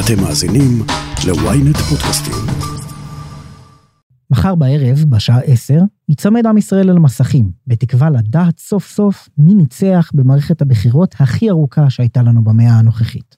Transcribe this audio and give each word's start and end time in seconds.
אתם 0.00 0.22
מאזינים 0.22 0.82
ל-ynet 1.26 1.78
פודקאסטים. 1.78 2.34
מחר 4.30 4.54
בערב, 4.54 5.04
בשעה 5.08 5.40
10, 5.40 5.74
ייצמד 6.08 6.46
עם 6.46 6.58
ישראל 6.58 6.90
אל 6.90 6.96
המסכים, 6.96 7.50
בתקווה 7.66 8.10
לדעת 8.10 8.58
סוף 8.58 8.88
סוף 8.88 9.28
מי 9.38 9.54
ניצח 9.54 10.10
במערכת 10.14 10.62
הבחירות 10.62 11.14
הכי 11.18 11.50
ארוכה 11.50 11.90
שהייתה 11.90 12.22
לנו 12.22 12.44
במאה 12.44 12.78
הנוכחית. 12.78 13.36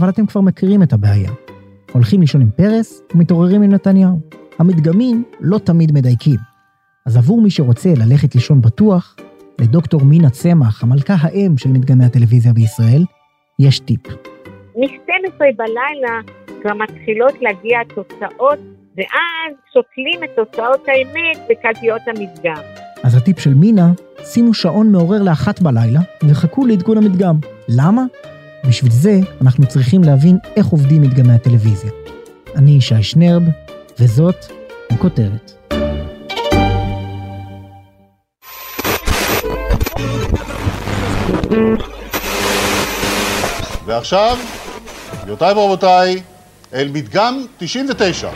אבל 0.00 0.08
אתם 0.08 0.26
כבר 0.26 0.40
מכירים 0.40 0.82
את 0.82 0.92
הבעיה. 0.92 1.30
הולכים 1.92 2.20
לישון 2.20 2.40
עם 2.40 2.50
פרס 2.56 3.00
ומתעוררים 3.14 3.62
עם 3.62 3.72
נתניהו. 3.72 4.20
המדגמים 4.58 5.24
לא 5.40 5.58
תמיד 5.58 5.92
מדייקים. 5.92 6.38
אז 7.06 7.16
עבור 7.16 7.40
מי 7.40 7.50
שרוצה 7.50 7.94
ללכת 7.96 8.34
לישון 8.34 8.60
בטוח, 8.60 9.16
לדוקטור 9.60 10.04
מינה 10.04 10.30
צמח, 10.30 10.82
המלכה 10.82 11.14
האם 11.20 11.58
של 11.58 11.68
מדגמי 11.68 12.04
הטלוויזיה 12.04 12.52
בישראל, 12.52 13.04
יש 13.58 13.80
טיפ. 13.80 14.06
מ-12 14.76 15.38
בלילה 15.38 16.20
כבר 16.62 16.74
מתחילות 16.74 17.32
להגיע 17.40 17.80
התוצאות, 17.80 18.58
ואז 18.96 19.54
שוקלים 19.72 20.24
את 20.24 20.30
תוצאות 20.36 20.86
האמת 20.88 21.38
בקלפיות 21.50 22.02
המדגם. 22.06 22.62
אז 23.02 23.16
הטיפ 23.16 23.40
של 23.40 23.54
מינה, 23.54 23.92
שימו 24.24 24.54
שעון 24.54 24.92
מעורר 24.92 25.22
לאחת 25.22 25.60
בלילה 25.60 26.00
וחכו 26.28 26.66
לעדכון 26.66 26.96
המדגם. 26.96 27.36
למה? 27.68 28.02
בשביל 28.68 28.92
זה 28.92 29.14
אנחנו 29.42 29.66
צריכים 29.66 30.02
להבין 30.04 30.36
איך 30.56 30.66
עובדים 30.66 31.02
מדגמי 31.02 31.32
הטלוויזיה. 31.32 31.90
אני 32.56 32.70
ישי 32.70 33.02
שנרב, 33.02 33.42
וזאת 34.00 34.36
הכותרת. 34.90 35.55
ועכשיו, 43.86 44.36
גבירותיי 45.22 45.52
ורבותיי, 45.52 46.22
אל 46.74 46.88
מדגם 46.92 47.44
99. 47.58 48.28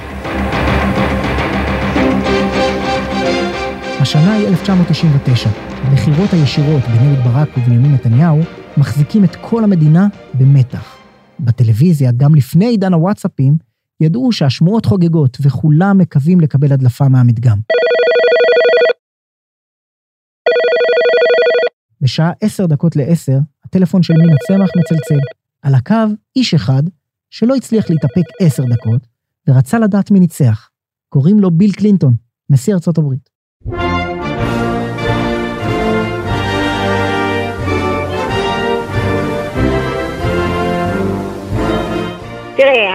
השנה 4.01 4.35
היא 4.35 4.49
1999. 4.49 5.51
הבחירות 5.85 6.33
הישירות 6.33 6.83
בין 6.83 7.07
אהוד 7.07 7.19
ברק 7.25 7.49
ובנימין 7.59 7.95
נתניהו 7.95 8.41
מחזיקים 8.77 9.25
את 9.25 9.37
כל 9.41 9.65
המדינה 9.65 10.07
במתח. 10.35 10.97
בטלוויזיה, 11.41 12.11
גם 12.17 12.35
לפני 12.35 12.67
עידן 12.67 12.93
הוואטסאפים, 12.93 13.55
ידעו 14.01 14.33
שהשמועות 14.33 14.87
חוגגות 14.87 15.39
וכולם 15.41 15.99
מקווים 15.99 16.41
לקבל 16.41 16.73
הדלפה 16.73 17.09
מהמדגם. 17.09 17.59
בשעה 22.01 22.33
עשר 22.41 22.67
דקות 22.67 22.97
לעשר, 22.97 23.39
הטלפון 23.65 24.03
של 24.03 24.15
מינה 24.15 24.35
צמח 24.49 24.71
מצלצל. 24.77 25.21
על 25.63 25.75
הקו, 25.75 25.95
איש 26.37 26.55
אחד, 26.55 26.83
שלא 27.31 27.55
הצליח 27.55 27.91
להתאפק 27.91 28.23
עשר 28.41 28.63
דקות, 28.65 29.07
ורצה 29.49 29.79
לדעת 29.79 30.11
מי 30.11 30.21
ניצח. 30.21 30.71
קוראים 31.09 31.41
לו 31.41 31.51
ביל 31.51 31.73
קלינטון, 31.73 32.15
נשיא 32.51 32.75
ארצות 32.75 32.99
הברית. 32.99 33.31
תראה, 42.57 42.91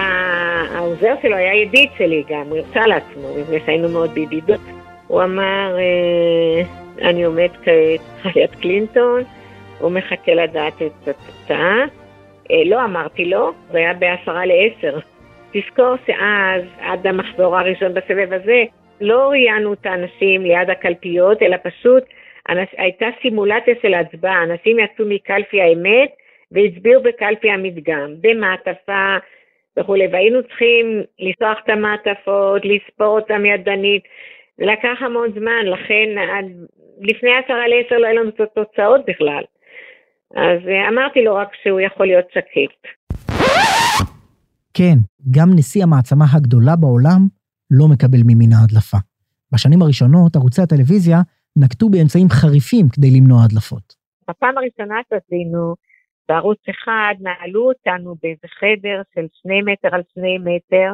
העוזר 0.76 1.14
שלו 1.22 1.36
היה 1.36 1.64
ידיד 1.64 1.90
שלי 1.98 2.24
גם, 2.30 2.48
הוא 2.50 2.58
הרצה 2.58 2.88
לעצמו, 2.88 3.42
מפני 3.42 3.58
שהיינו 3.66 3.90
מאוד 3.90 4.10
בידידות. 4.14 4.62
הוא 5.08 5.24
אמר, 5.24 5.76
אה, 5.78 6.85
אני 7.02 7.24
עומד 7.24 7.50
כעת 7.64 8.36
ליד 8.36 8.56
קלינטון, 8.62 9.24
הוא 9.80 9.92
מחכה 9.92 10.34
לדעת 10.34 10.82
את 10.82 11.08
התוצאה. 11.08 11.86
אה, 12.52 12.64
לא 12.66 12.84
אמרתי 12.84 13.26
לו, 13.26 13.52
זה 13.72 13.78
היה 13.78 13.94
בעשרה 13.94 14.46
לעשר. 14.46 15.00
תזכור 15.52 15.96
שאז, 16.08 16.64
עד 16.80 17.08
המחזור 17.08 17.58
הראשון 17.58 17.94
בסבב 17.94 18.34
הזה, 18.34 18.64
לא 19.02 19.28
ראיינו 19.30 19.74
את 19.74 19.86
האנשים 19.86 20.42
ליד 20.42 20.70
הקלפיות, 20.70 21.42
אלא 21.42 21.58
פשוט 21.64 22.04
אנש, 22.50 22.70
הייתה 22.78 23.06
סימולציה 23.22 23.74
של 23.82 23.94
הצבעה. 23.94 24.44
אנשים 24.44 24.80
יצאו 24.80 25.06
מקלפי 25.08 25.62
האמת 25.62 26.10
והצביעו 26.52 27.04
בקלפי 27.04 27.52
המדגם, 27.52 28.14
במעטפה 28.22 29.18
וכולי, 29.80 30.08
והיינו 30.08 30.44
צריכים 30.44 31.04
לפתוח 31.20 31.58
את 31.64 31.70
המעטפות, 31.70 32.62
לספור 32.66 33.20
אותם 33.20 33.46
ידנית. 33.46 34.04
זה 34.58 34.66
לקח 34.66 34.98
המון 35.02 35.32
זמן, 35.40 35.66
לכן 35.66 36.10
לפני 37.00 37.30
עשרה 37.44 37.68
לעשר 37.68 37.98
לא 37.98 38.08
היה 38.08 38.22
לנו 38.22 38.30
את 38.30 38.40
התוצאות 38.40 39.02
בכלל. 39.08 39.44
אז 40.36 40.60
אה, 40.68 40.90
אמרתי 40.90 41.24
לו 41.24 41.36
רק 41.36 41.50
שהוא 41.64 41.80
יכול 41.80 42.06
להיות 42.06 42.26
שקט. 42.30 42.82
כן, 44.74 44.98
גם 45.32 45.50
נשיא 45.56 45.84
המעצמה 45.84 46.26
הגדולה 46.36 46.76
בעולם 46.76 47.22
לא 47.72 47.86
מקבל 47.88 48.22
ממין 48.28 48.50
ההדלפה. 48.54 48.98
בשנים 49.54 49.82
הראשונות, 49.82 50.36
ערוצי 50.36 50.62
הטלוויזיה 50.62 51.18
נקטו 51.64 51.90
באמצעים 51.90 52.28
חריפים 52.30 52.86
כדי 52.94 53.08
למנוע 53.18 53.40
הדלפות. 53.46 53.88
בפעם 54.30 54.58
הראשונה 54.58 55.00
שעשינו, 55.10 55.76
בערוץ 56.30 56.60
אחד 56.70 57.16
נעלו 57.20 57.68
אותנו 57.70 58.16
באיזה 58.24 58.48
חדר 58.60 59.02
של 59.16 59.26
שני 59.42 59.62
מטר 59.62 59.96
על 59.96 60.02
שני 60.14 60.38
מטר, 60.38 60.92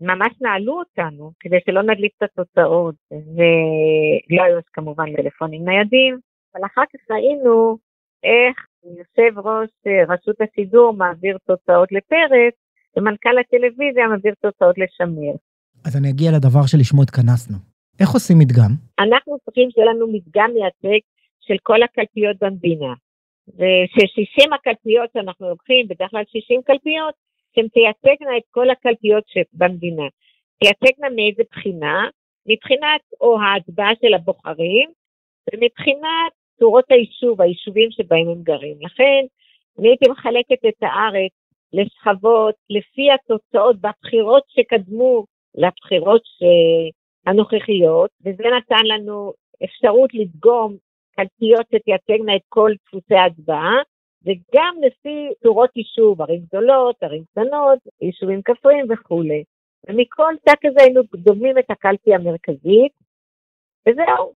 ממש 0.00 0.32
נעלו 0.40 0.78
אותנו 0.78 1.32
כדי 1.40 1.56
שלא 1.66 1.82
נדליק 1.82 2.12
את 2.18 2.22
התוצאות, 2.22 2.94
ולא 3.10 4.42
היו 4.42 4.58
כמובן 4.72 5.16
טלפונים 5.16 5.64
ניידים, 5.64 6.18
אבל 6.54 6.64
אחר 6.64 6.82
כך 6.92 7.10
ראינו 7.10 7.78
איך 8.24 8.66
יושב 8.84 9.38
ראש 9.38 9.70
אה, 9.86 10.14
רשות 10.14 10.36
השידור 10.40 10.92
מעביר 10.92 11.38
תוצאות 11.46 11.92
לפרץ, 11.92 12.54
ומנכ"ל 12.96 13.38
הטלוויזיה 13.38 14.08
מעביר 14.08 14.34
תוצאות 14.42 14.76
לשמיר. 14.78 15.34
אז 15.86 15.96
אני 15.96 16.10
אגיע 16.10 16.30
לדבר 16.36 16.66
שלשמו 16.66 17.02
התכנסנו. 17.02 17.56
איך 18.00 18.10
עושים 18.10 18.38
מדגם? 18.38 18.72
אנחנו 18.98 19.36
צריכים 19.44 19.70
שיהיה 19.70 19.86
לנו 19.90 20.06
מדגם 20.12 20.50
מייצג 20.54 21.00
של 21.40 21.56
כל 21.62 21.82
הקלפיות 21.82 22.36
במדינה. 22.40 22.94
וש-60 23.58 24.54
הקלפיות 24.54 25.10
שאנחנו 25.12 25.48
לוקחים, 25.48 25.88
בדרך 25.88 26.10
כלל 26.10 26.22
60 26.28 26.62
קלפיות, 26.62 27.14
שהן 27.54 27.68
תייצגנה 27.68 28.36
את 28.36 28.42
כל 28.50 28.70
הקלפיות 28.70 29.24
שבמדינה. 29.28 30.06
תייצגנה 30.58 31.08
מאיזה 31.16 31.42
בחינה? 31.50 32.08
מבחינת 32.46 33.00
או 33.20 33.40
ההצבעה 33.40 33.90
של 34.02 34.14
הבוחרים, 34.14 34.90
ומבחינת 35.52 36.32
צורות 36.58 36.84
היישוב, 36.90 37.40
היישובים 37.40 37.90
שבהם 37.90 38.28
הם 38.28 38.42
גרים. 38.42 38.76
לכן, 38.80 39.24
אני 39.78 39.88
הייתי 39.88 40.08
מחלקת 40.08 40.64
את 40.68 40.82
הארץ 40.82 41.32
לשכבות 41.72 42.54
לפי 42.70 43.10
התוצאות 43.12 43.76
בבחירות 43.80 44.42
שקדמו 44.48 45.24
לבחירות 45.54 46.22
הנוכחיות, 47.26 48.10
וזה 48.20 48.42
נתן 48.56 48.86
לנו 48.86 49.32
אפשרות 49.64 50.14
לדגום 50.14 50.76
קלפיות 51.16 51.66
שתייצגנה 51.74 52.36
את 52.36 52.42
כל 52.48 52.70
דפוסי 52.86 53.14
ההצבעה, 53.14 53.74
וגם 54.24 54.74
לפי 54.86 55.28
צורות 55.42 55.76
יישוב, 55.76 56.22
ערים 56.22 56.40
גדולות, 56.40 57.02
ערים 57.02 57.24
קטנות, 57.32 57.78
יישובים 58.02 58.42
כפריים 58.42 58.86
וכולי. 58.90 59.44
ומכל 59.88 60.34
תא 60.44 60.52
כזה 60.60 60.82
היינו 60.82 61.02
דומים 61.14 61.58
את 61.58 61.70
הקלפי 61.70 62.14
המרכזית, 62.14 62.92
וזהו. 63.88 64.32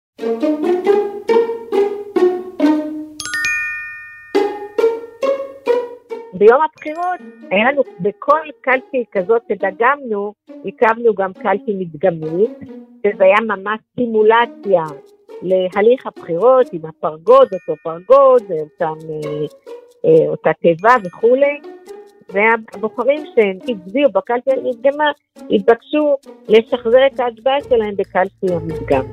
ביום 6.38 6.60
הבחירות 6.62 7.20
היה 7.50 7.72
לנו 7.72 7.82
בכל 8.00 8.40
קלפי 8.60 9.04
כזאת 9.12 9.42
שדגמנו, 9.48 10.34
הקמנו 10.64 11.14
גם 11.14 11.32
קלפי 11.32 11.74
מדגמית, 11.78 12.58
שזה 13.06 13.24
היה 13.24 13.36
ממש 13.46 13.80
סימולציה 13.94 14.82
להליך 15.44 16.06
הבחירות 16.06 16.66
עם 16.72 16.80
הפרגוד, 16.86 17.48
אותו 17.52 17.82
פרגוד, 17.82 18.42
אותם, 18.50 18.94
אה, 19.10 19.46
אה, 20.04 20.28
אותה 20.28 20.50
תיבה 20.60 20.94
וכולי. 21.04 21.60
והבוחרים 22.28 23.22
שהצביעו 23.34 24.12
בקלפי 24.12 24.50
המדגמה 24.50 25.04
התבקשו 25.50 26.16
לשחזר 26.48 27.06
את 27.06 27.20
ההצבעה 27.20 27.56
שלהם 27.68 27.96
בקלפי 27.96 28.46
המדגם. 28.54 29.04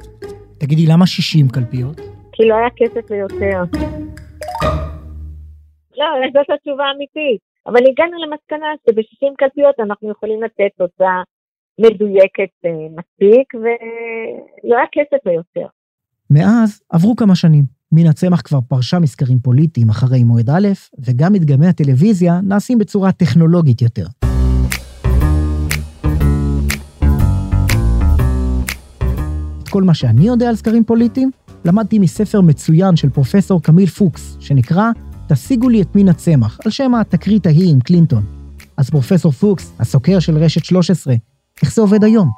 תגידי, 0.58 0.86
למה 0.88 1.08
60 1.08 1.48
קלפיות? 1.48 1.98
כי 2.32 2.46
לא 2.46 2.56
היה 2.56 2.70
כסף 2.76 3.12
ליותר. 3.12 3.64
לא, 5.98 6.06
זאת 6.34 6.50
התשובה 6.50 6.84
האמיתית. 6.86 7.42
אבל 7.68 7.80
הגענו 7.90 8.18
למסקנה 8.24 8.68
שב-60 8.86 9.34
קלפיות 9.38 9.80
אנחנו 9.80 10.12
יכולים 10.12 10.44
לתת 10.44 10.72
תוצאה 10.78 11.22
מדויקת 11.80 12.54
אה, 12.66 12.72
מספיק, 12.72 13.54
ולא 13.54 14.78
היה 14.78 14.86
כסף 14.92 15.26
ליותר. 15.26 15.68
מאז 16.34 16.82
עברו 16.90 17.16
כמה 17.16 17.36
שנים. 17.36 17.66
מינה 17.92 18.14
צמח 18.14 18.42
כבר 18.42 18.62
פרשה 18.62 19.00
מסקרים 19.00 19.40
פוליטיים 19.40 19.90
אחרי 19.90 20.24
מועד 20.24 20.50
א', 20.50 20.68
וגם 21.00 21.34
מדגמי 21.34 21.68
הטלוויזיה 21.68 22.42
נעשים 22.42 22.78
בצורה 22.78 23.12
טכנולוגית 23.12 23.82
יותר. 23.82 24.06
את 29.64 29.68
כל 29.70 29.84
מה 29.84 29.94
שאני 29.94 30.28
יודע 30.28 30.50
על 30.50 30.56
סקרים 30.56 30.84
פוליטיים, 30.84 31.32
למדתי 31.66 32.00
מספר 32.00 32.42
מצוין 32.42 32.96
של 32.96 33.10
פרופסור 33.10 33.62
קמיל 33.64 33.88
פוקס, 33.88 34.38
שנקרא 34.40 34.92
"תשיגו 35.28 35.70
לי 35.70 35.82
את 35.82 35.96
מין 35.96 36.10
הצמח", 36.10 36.60
על 36.66 36.72
שם 36.72 36.96
התקרית 36.96 37.46
ההיא 37.46 37.74
עם 37.74 37.80
קלינטון. 37.80 38.24
אז 38.78 38.90
פרופסור 38.90 39.32
פוקס, 39.32 39.74
הסוקר 39.80 40.20
של 40.20 40.38
רשת 40.38 40.66
13, 40.66 41.14
איך 41.62 41.74
זה 41.74 41.82
עובד 41.82 42.04
היום? 42.04 42.30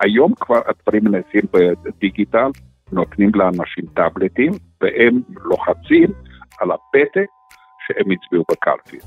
היום 0.00 0.32
כבר 0.40 0.60
הדברים 0.68 1.08
נעשים 1.08 1.42
בדיגיטל, 1.84 2.50
נותנים 2.92 3.30
לאנשים 3.34 3.84
טאבלטים, 3.94 4.52
והם 4.80 5.20
לוחצים 5.44 6.10
על 6.60 6.70
הפתק 6.70 7.28
שהם 7.86 8.06
הצביעו 8.10 8.44
בקלפי. 8.50 8.98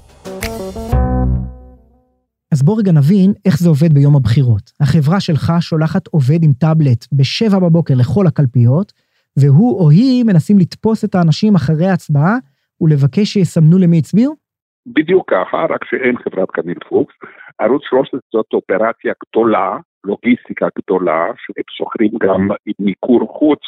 אז 2.54 2.64
בוא 2.64 2.80
רגע 2.80 2.92
נבין 2.92 3.34
איך 3.46 3.56
זה 3.60 3.70
עובד 3.70 3.94
ביום 3.94 4.16
הבחירות. 4.16 4.72
החברה 4.82 5.20
שלך 5.20 5.54
שולחת 5.60 6.08
עובד 6.08 6.44
עם 6.44 6.52
טאבלט 6.60 7.06
בשבע 7.14 7.60
בבוקר 7.60 7.94
לכל 8.00 8.28
הקלפיות, 8.28 8.94
והוא 9.40 9.80
או 9.80 9.90
היא 9.90 10.26
מנסים 10.26 10.58
לתפוס 10.60 11.06
את 11.06 11.16
האנשים 11.16 11.56
אחרי 11.56 11.86
ההצבעה 11.86 12.36
ולבקש 12.82 13.28
שיסמנו 13.34 13.78
למי 13.80 13.98
הצביעו? 13.98 14.34
בדיוק 14.86 15.30
ככה, 15.32 15.58
רק 15.70 15.86
שאין 15.86 16.16
חברת 16.18 16.52
קמיל 16.52 16.78
פוקס. 16.90 17.16
ערוץ 17.60 17.82
13 17.90 18.20
זאת 18.34 18.46
אופרציה 18.54 19.14
גדולה, 19.30 19.78
לוגיסטיקה 20.04 20.68
גדולה, 20.78 21.26
שהם 21.38 21.64
שוכרים 21.70 22.12
גם 22.20 22.50
עם 22.66 22.74
מיקור 22.80 23.38
חוץ 23.40 23.62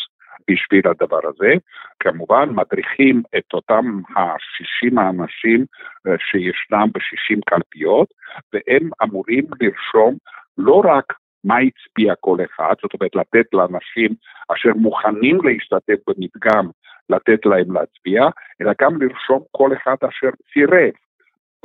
בשביל 0.52 0.88
הדבר 0.88 1.20
הזה. 1.24 1.54
כמובן, 2.00 2.50
מדריכים 2.50 3.24
את 3.38 3.54
אותם 3.54 4.02
ה-60 4.16 5.02
האנשים 5.02 5.66
אה, 6.08 6.16
שישנם 6.20 6.88
ב-60 6.94 7.40
קלפיות, 7.46 8.08
והם 8.54 8.90
אמורים 9.04 9.46
לרשום 9.62 10.16
לא 10.58 10.82
רק 10.86 11.14
מה 11.44 11.56
הצביע 11.58 12.14
כל 12.20 12.38
אחד, 12.46 12.74
זאת 12.82 12.94
אומרת 12.94 13.16
לתת 13.16 13.54
לאנשים 13.54 14.10
אשר 14.54 14.70
מוכנים 14.76 15.38
להשתתף 15.44 16.00
במדגם, 16.08 16.70
לתת 17.10 17.46
להם 17.46 17.72
להצביע, 17.72 18.24
אלא 18.62 18.72
גם 18.82 19.02
לרשום 19.02 19.44
כל 19.52 19.70
אחד 19.74 19.96
אשר 20.10 20.30
סירב. 20.54 21.05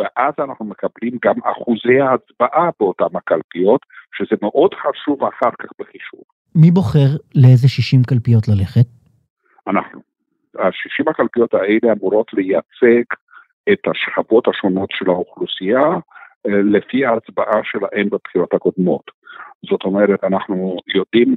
ואז 0.00 0.34
אנחנו 0.38 0.64
מקבלים 0.64 1.18
גם 1.24 1.34
אחוזי 1.44 2.00
ההצבעה 2.00 2.70
באותן 2.80 3.16
הקלפיות, 3.16 3.80
שזה 4.16 4.36
מאוד 4.42 4.70
חשוב 4.74 5.24
אחר 5.24 5.50
כך 5.58 5.68
בחישוב. 5.78 6.20
מי 6.54 6.70
בוחר 6.70 7.10
לאיזה 7.34 7.68
60 7.68 8.02
קלפיות 8.02 8.48
ללכת? 8.48 8.86
אנחנו. 9.66 10.00
ה-60 10.58 11.10
הקלפיות 11.10 11.54
האלה 11.54 11.92
אמורות 11.92 12.30
לייצג 12.32 13.04
את 13.72 13.82
השכבות 13.90 14.48
השונות 14.48 14.88
של 14.92 15.10
האוכלוסייה 15.10 15.88
לפי 16.46 17.06
ההצבעה 17.06 17.60
שלהן 17.64 18.08
בבחירות 18.08 18.54
הקודמות. 18.54 19.10
זאת 19.68 19.84
אומרת, 19.84 20.24
אנחנו 20.24 20.76
יודעים 20.94 21.34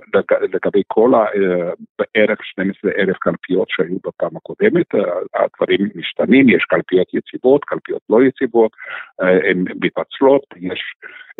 לגבי 0.54 0.82
כל 0.88 1.14
ה... 1.16 1.18
אה, 1.18 1.72
בערך 2.00 2.46
12 2.46 2.92
אלף 2.98 3.18
קלפיות 3.18 3.68
שהיו 3.70 3.98
בפעם 4.06 4.38
הקודמת, 4.38 4.96
אה, 4.96 5.02
הדברים 5.36 5.90
משתנים, 5.96 6.50
יש 6.50 6.64
קלפיות 6.64 7.08
יציבות, 7.14 7.66
קלפיות 7.66 8.02
לא 8.10 8.24
יציבות, 8.24 8.72
אה, 9.22 9.50
הן 9.50 9.64
מתפצלות, 9.84 10.44
יש 10.58 10.82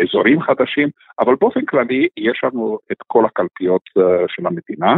אזורים 0.04 0.42
חדשים, 0.42 0.90
אבל 1.20 1.36
באופן 1.36 1.66
כללי 1.66 2.08
יש 2.18 2.42
לנו 2.44 2.80
את 2.92 2.98
כל 3.08 3.26
הקלפיות 3.26 3.82
של 4.28 4.48
המדינה, 4.48 4.96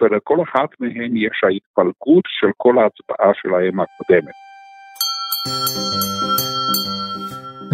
ולכל 0.00 0.42
אחת 0.42 0.68
מהן 0.80 1.16
יש 1.16 1.40
ההתפלגות 1.44 2.24
של 2.26 2.48
כל 2.56 2.78
ההצבעה 2.78 3.34
שלהם 3.34 3.80
הקודמת. 3.80 4.34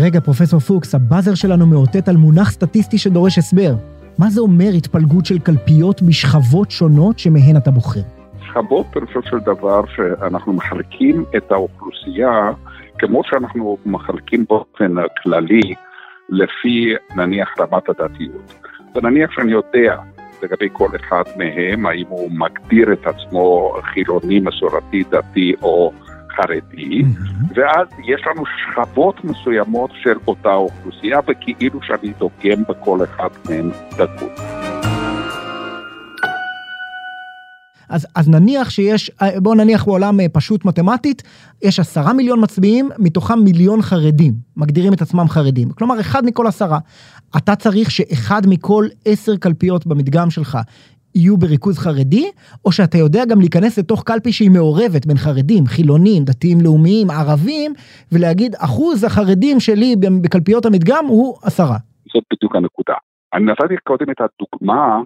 רגע, 0.05 0.21
פרופסור 0.21 0.61
פוקס, 0.61 0.95
הבאזר 0.95 1.35
שלנו 1.35 1.67
מאותת 1.67 2.09
על 2.09 2.17
מונח 2.17 2.51
סטטיסטי 2.51 2.99
שדורש 2.99 3.39
הסבר. 3.39 3.75
מה 4.19 4.31
זה 4.31 4.41
אומר 4.41 4.69
התפלגות 4.77 5.27
של 5.27 5.39
קלפיות 5.39 6.03
בשכבות 6.03 6.71
שונות 6.71 7.19
שמהן 7.19 7.57
אתה 7.57 7.71
בוחר? 7.71 8.01
שכבות, 8.47 8.87
פירושו 8.93 9.23
של 9.23 9.39
דבר, 9.39 9.81
שאנחנו 9.97 10.53
מחלקים 10.53 11.25
את 11.37 11.53
האוכלוסייה 11.53 12.51
כמו 12.99 13.23
שאנחנו 13.25 13.79
מחלקים 13.87 14.45
באופן 14.49 14.95
כללי 15.23 15.75
לפי, 16.29 16.95
נניח, 17.17 17.49
רמת 17.61 17.89
הדתיות. 17.89 18.55
ונניח 18.95 19.31
שאני 19.31 19.53
יודע 19.53 19.97
לגבי 20.43 20.69
כל 20.73 20.89
אחד 20.97 21.23
מהם, 21.37 21.87
האם 21.87 22.07
הוא 22.09 22.31
מגדיר 22.31 22.93
את 22.93 23.07
עצמו 23.07 23.73
חילוני, 23.83 24.41
מסורתי, 24.41 25.05
דתי 25.11 25.55
או 25.63 25.93
חרדי, 26.37 27.01
mm-hmm. 27.01 27.53
ואז 27.55 27.89
יש 28.07 28.21
לנו 28.27 28.45
שכבות 28.47 29.25
מסוימות 29.25 29.91
של 30.03 30.15
אותה 30.27 30.55
אוכלוסייה, 30.55 31.19
וכאילו 31.29 31.81
שאני 31.83 32.13
דוגם 32.19 32.63
בכל 32.69 33.05
אחד 33.05 33.29
מהם 33.49 33.71
דקות. 33.99 34.41
אז, 37.89 38.07
אז 38.15 38.29
נניח 38.29 38.71
שיש, 38.71 39.11
בואו 39.37 39.55
נניח 39.55 39.85
בעולם 39.85 40.21
אה, 40.21 40.27
פשוט 40.29 40.65
מתמטית, 40.65 41.23
יש 41.63 41.81
עשרה 41.81 42.13
מיליון 42.13 42.43
מצביעים, 42.43 42.91
מתוכם 42.99 43.39
מיליון 43.39 43.83
חרדים, 43.83 44.35
מגדירים 44.57 44.93
את 44.93 45.03
עצמם 45.03 45.29
חרדים. 45.29 45.71
כלומר, 45.71 46.01
אחד 46.01 46.25
מכל 46.25 46.47
עשרה. 46.47 46.79
אתה 47.37 47.57
צריך 47.57 47.91
שאחד 47.91 48.43
מכל 48.47 48.87
עשר 49.05 49.37
קלפיות 49.37 49.87
במדגם 49.87 50.31
שלך 50.31 50.59
יהיו 51.15 51.37
בריכוז 51.37 51.79
חרדי, 51.79 52.31
או 52.65 52.73
שאתה 52.73 52.99
יודע 52.99 53.23
גם 53.31 53.41
להיכנס 53.41 53.79
לתוך 53.79 54.03
קלפי 54.07 54.33
שהיא 54.33 54.51
מעורבת 54.51 55.07
בין 55.07 55.17
חרדים, 55.17 55.67
חילונים, 55.67 56.25
דתיים 56.25 56.59
לאומיים, 56.65 57.11
ערבים, 57.11 57.73
ולהגיד 58.13 58.55
אחוז 58.55 59.05
החרדים 59.05 59.61
שלי 59.61 59.95
בקלפיות 60.23 60.67
המדגם 60.67 61.05
הוא 61.09 61.39
עשרה. 61.43 61.77
זאת 62.13 62.25
בדיוק 62.33 62.57
הנקודה. 62.57 62.95
אני 63.35 63.45
נתתי 63.45 63.77
קודם 63.85 64.11
את 64.11 64.21
הדוגמה 64.21 65.01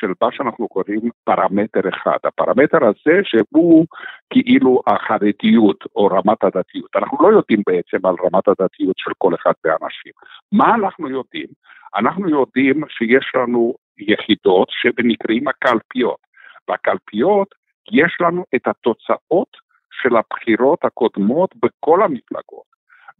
של 0.00 0.12
מה 0.22 0.28
שאנחנו 0.32 0.68
קוראים 0.68 1.10
פרמטר 1.24 1.80
אחד. 1.88 2.18
הפרמטר 2.24 2.78
הזה 2.84 3.20
שהוא 3.24 3.86
כאילו 4.30 4.82
החרדיות 4.86 5.84
או 5.96 6.06
רמת 6.06 6.44
הדתיות. 6.44 6.90
אנחנו 6.96 7.18
לא 7.22 7.36
יודעים 7.36 7.62
בעצם 7.66 8.06
על 8.06 8.14
רמת 8.24 8.48
הדתיות 8.48 8.96
של 8.98 9.10
כל 9.18 9.34
אחד 9.34 9.52
מהאנשים. 9.64 10.12
מה 10.52 10.74
אנחנו 10.74 11.08
יודעים? 11.08 11.46
אנחנו 11.96 12.28
יודעים 12.28 12.84
שיש 12.88 13.32
לנו 13.34 13.74
יחידות 14.08 14.68
שנקראים 14.70 15.48
הקלפיות. 15.48 16.18
והקלפיות, 16.68 17.54
יש 17.92 18.16
לנו 18.20 18.44
את 18.54 18.66
התוצאות 18.66 19.56
של 20.02 20.16
הבחירות 20.16 20.84
הקודמות 20.84 21.54
בכל 21.56 22.02
המפלגות. 22.02 22.72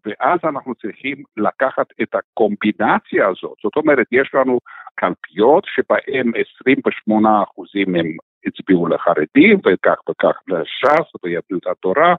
ואז 0.06 0.38
אנחנו 0.44 0.74
צריכים 0.74 1.22
לקחת 1.36 1.86
את 2.02 2.14
הקומבינציה 2.14 3.28
הזאת, 3.28 3.54
זאת 3.62 3.76
אומרת, 3.76 4.06
יש 4.12 4.30
לנו 4.34 4.58
קלפיות 4.94 5.64
שבהן 5.66 6.32
28 6.56 7.42
אחוזים 7.42 7.94
הם 7.94 8.16
הצביעו 8.46 8.86
לחרדים, 8.88 9.58
וכך 9.58 9.96
וכך 10.10 10.36
לש"ס 10.48 11.24
ויהדות 11.24 11.66
התורה 11.66 12.14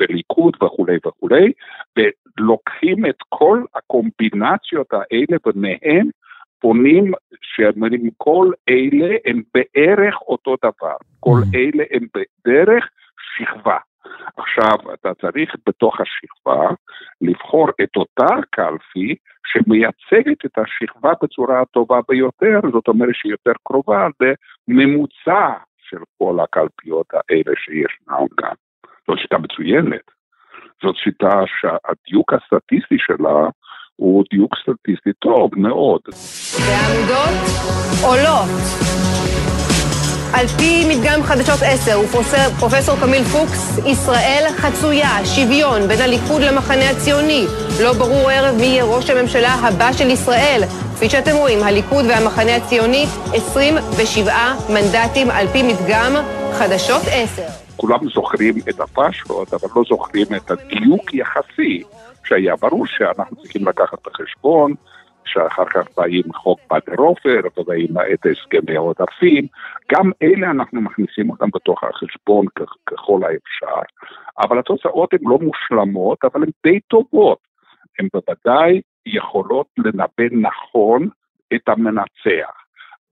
וליכוד 0.00 0.56
וכולי 0.62 0.96
וכולי, 1.06 1.52
ולוקחים 1.96 3.06
את 3.06 3.16
כל 3.28 3.62
הקומבינציות 3.74 4.86
האלה 4.92 5.38
ביניהם 5.46 6.10
פונים 6.60 7.12
שאומרים 7.42 8.10
כל 8.16 8.50
אלה 8.68 9.16
הם 9.24 9.42
בערך 9.54 10.22
אותו 10.22 10.56
דבר, 10.64 10.96
כל 11.20 11.38
mm. 11.42 11.56
אלה 11.56 11.84
הם 11.90 12.06
בדרך 12.14 12.88
שכבה. 13.36 13.78
עכשיו, 14.36 14.94
אתה 14.94 15.14
צריך 15.14 15.54
בתוך 15.66 15.96
השכבה 16.00 16.68
לבחור 17.20 17.68
את 17.82 17.96
אותה 17.96 18.34
קלפי 18.50 19.14
שמייצגת 19.46 20.44
את 20.44 20.58
השכבה 20.58 21.12
בצורה 21.22 21.60
הטובה 21.60 22.00
ביותר, 22.08 22.60
זאת 22.72 22.88
אומרת 22.88 23.14
שהיא 23.14 23.32
יותר 23.32 23.52
קרובה 23.64 24.06
לממוצע 24.68 25.52
של 25.78 25.98
כל 26.18 26.40
הקלפיות 26.40 27.06
האלה 27.14 27.56
שישנם 27.56 28.26
כאן. 28.36 28.54
זו 29.06 29.16
שיטה 29.16 29.38
מצוינת. 29.38 30.10
זאת 30.82 30.96
שיטה 30.96 31.42
שהדיוק 31.60 32.32
הסטטיסטי 32.32 32.96
שלה 32.98 33.48
הוא 33.98 34.24
דיוק 34.30 34.54
סטטיסטי 34.62 35.10
טוב 35.18 35.50
מאוד. 35.56 36.00
והעמודות 36.66 37.36
עולות. 38.02 38.48
על 40.34 40.46
פי 40.46 40.84
מדגם 40.88 41.22
חדשות 41.22 41.62
10 41.62 42.00
ופרופסור 42.00 42.96
קמיל 43.00 43.22
פוקס, 43.24 43.78
ישראל 43.86 44.44
חצויה, 44.56 45.26
שוויון 45.34 45.88
בין 45.88 46.00
הליכוד 46.00 46.42
למחנה 46.42 46.90
הציוני. 46.90 47.44
לא 47.82 47.92
ברור 47.92 48.30
הערב 48.30 48.56
מי 48.56 48.66
יהיה 48.66 48.84
ראש 48.84 49.10
הממשלה 49.10 49.54
הבא 49.54 49.92
של 49.92 50.10
ישראל. 50.10 50.60
כפי 50.94 51.08
שאתם 51.08 51.36
רואים, 51.36 51.58
הליכוד 51.62 52.04
והמחנה 52.04 52.56
הציוני, 52.56 53.04
27 53.32 54.32
מנדטים 54.68 55.30
על 55.30 55.46
פי 55.46 55.62
מדגם 55.62 56.12
חדשות 56.52 57.02
10. 57.10 57.42
כולם 57.76 57.98
זוכרים 58.14 58.54
את 58.68 58.80
הפשלות, 58.80 59.54
אבל 59.54 59.68
לא 59.76 59.82
זוכרים 59.88 60.26
את 60.36 60.50
הדיוק 60.50 61.14
יחסי 61.14 61.82
שהיה 62.28 62.56
ברור 62.56 62.86
שאנחנו 62.86 63.36
צריכים 63.36 63.68
לקחת 63.68 64.06
בחשבון 64.06 64.74
שאחר 65.24 65.64
כך 65.64 65.86
באים 65.96 66.32
חוק 66.32 66.60
פאדר 66.68 66.94
עופר, 66.98 67.40
ובאים 67.56 67.94
את 68.12 68.26
הסכמי 68.26 68.76
העודפים, 68.76 69.46
גם 69.92 70.10
אלה 70.22 70.50
אנחנו 70.50 70.80
מכניסים 70.80 71.30
אותם 71.30 71.48
בתוך 71.54 71.84
החשבון 71.84 72.46
ככל 72.86 73.20
האפשר, 73.24 73.80
אבל 74.38 74.58
התוצאות 74.58 75.12
הן 75.12 75.18
לא 75.22 75.38
מושלמות, 75.38 76.18
אבל 76.24 76.42
הן 76.42 76.50
די 76.66 76.80
טובות. 76.80 77.38
הן 77.98 78.08
בוודאי 78.12 78.80
יכולות 79.06 79.66
לנבא 79.78 80.28
נכון 80.32 81.08
את 81.54 81.68
המנצח. 81.68 82.52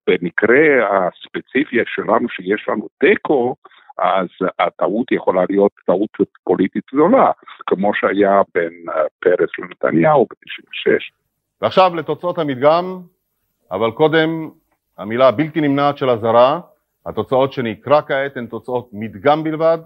במקרה 0.09 0.63
הספציפי 0.91 1.77
שלנו 1.87 2.29
שיש 2.29 2.69
לנו 2.69 2.89
תיקו, 2.99 3.55
אז 3.99 4.27
הטעות 4.59 5.13
יכולה 5.13 5.45
להיות 5.51 5.73
טעות 5.87 6.11
פוליטית 6.45 6.85
גדולה, 6.95 7.31
כמו 7.67 7.95
שהיה 7.95 8.43
בין 8.55 8.73
אה, 8.89 8.95
פרס 9.21 9.51
לנתניהו 9.59 10.27
ב-96. 10.31 11.13
ועכשיו 11.63 11.95
לתוצאות 11.95 12.39
המדגם, 12.39 13.01
אבל 13.71 13.91
קודם 13.91 14.51
המילה 14.99 15.29
הבלתי 15.29 15.61
נמנעת 15.61 15.99
של 15.99 16.11
אזהרה, 16.11 16.61
התוצאות 17.07 17.53
שנקרא 17.53 18.01
כעת 18.01 18.37
הן 18.37 18.47
תוצאות 18.47 18.89
מדגם 18.93 19.45
בלבד, 19.45 19.79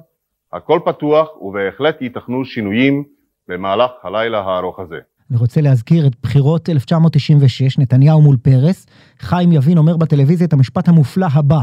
הכל 0.52 0.81
פתוח 0.85 1.43
ובהחלט 1.43 2.02
ייתכנו 2.02 2.45
שינויים 2.45 3.05
במהלך 3.49 3.90
הלילה 4.02 4.40
הארוך 4.40 4.79
הזה. 4.81 4.99
אני 5.31 5.38
רוצה 5.38 5.61
להזכיר 5.61 6.07
את 6.07 6.12
בחירות 6.23 6.69
1996, 6.69 7.79
נתניהו 7.79 8.23
מול 8.23 8.37
פרס. 8.37 8.87
חיים 9.19 9.52
יבין 9.52 9.79
אומר 9.79 9.97
בטלוויזיה 9.97 10.47
את 10.47 10.52
המשפט 10.52 10.88
המופלא 10.88 11.26
הבא: 11.35 11.61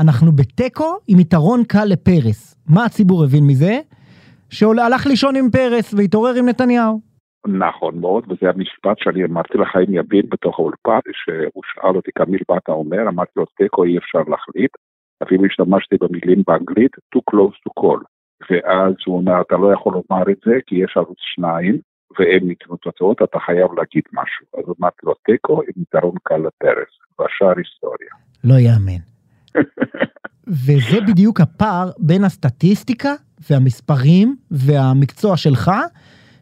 אנחנו 0.00 0.32
בתיקו 0.32 0.96
עם 1.08 1.20
יתרון 1.20 1.64
קל 1.64 1.84
לפרס. 1.84 2.56
מה 2.68 2.84
הציבור 2.84 3.24
הבין 3.24 3.46
מזה? 3.46 3.78
שהלך 4.50 5.06
לישון 5.06 5.36
עם 5.36 5.50
פרס 5.50 5.94
והתעורר 5.94 6.34
עם 6.38 6.48
נתניהו. 6.48 7.00
נכון 7.46 8.00
מאוד, 8.00 8.24
וזה 8.28 8.50
המשפט 8.50 8.96
שאני 8.98 9.24
אמרתי 9.24 9.58
לחיים 9.58 9.94
יבין 9.94 10.26
בתוך 10.28 10.58
האולפן, 10.58 11.00
שהוא 11.12 11.62
שאל 11.72 11.96
אותי 11.96 12.10
כמיל 12.14 12.40
מה 12.50 12.56
אתה 12.56 12.72
אומר, 12.72 13.08
אמרתי 13.08 13.30
לו 13.36 13.44
תיקו 13.56 13.84
אי 13.84 13.98
אפשר 13.98 14.18
להחליט, 14.18 14.70
אפילו 15.22 15.44
השתמשתי 15.44 15.96
במילים 16.00 16.42
באנגלית, 16.46 16.92
too 17.14 17.22
close 17.30 17.56
to 17.64 17.70
call. 17.80 18.02
ואז 18.50 18.94
הוא 19.06 19.16
אומר, 19.16 19.40
אתה 19.40 19.56
לא 19.56 19.72
יכול 19.72 19.92
לומר 19.92 20.22
את 20.30 20.38
זה 20.46 20.54
כי 20.66 20.74
יש 20.74 20.96
ערוץ 20.96 21.18
שניים, 21.34 21.78
והם 22.18 22.50
ייתנו 22.50 22.76
תוצאות, 22.76 23.22
אתה 23.22 23.38
חייב 23.38 23.70
להגיד 23.78 24.04
משהו. 24.12 24.46
אז 24.58 24.64
אמרתי 24.80 25.00
לו 25.02 25.14
תיקו 25.14 25.62
עם 25.62 25.82
יתרון 25.82 26.14
קל 26.22 26.36
לפרס, 26.36 26.92
והשאר 27.18 27.54
היסטוריה. 27.58 28.12
לא 28.44 28.54
יאמן. 28.54 29.19
וזה 30.48 31.00
בדיוק 31.08 31.40
הפער 31.40 31.90
בין 31.98 32.24
הסטטיסטיקה 32.24 33.14
והמספרים 33.50 34.36
והמקצוע 34.50 35.36
שלך 35.36 35.70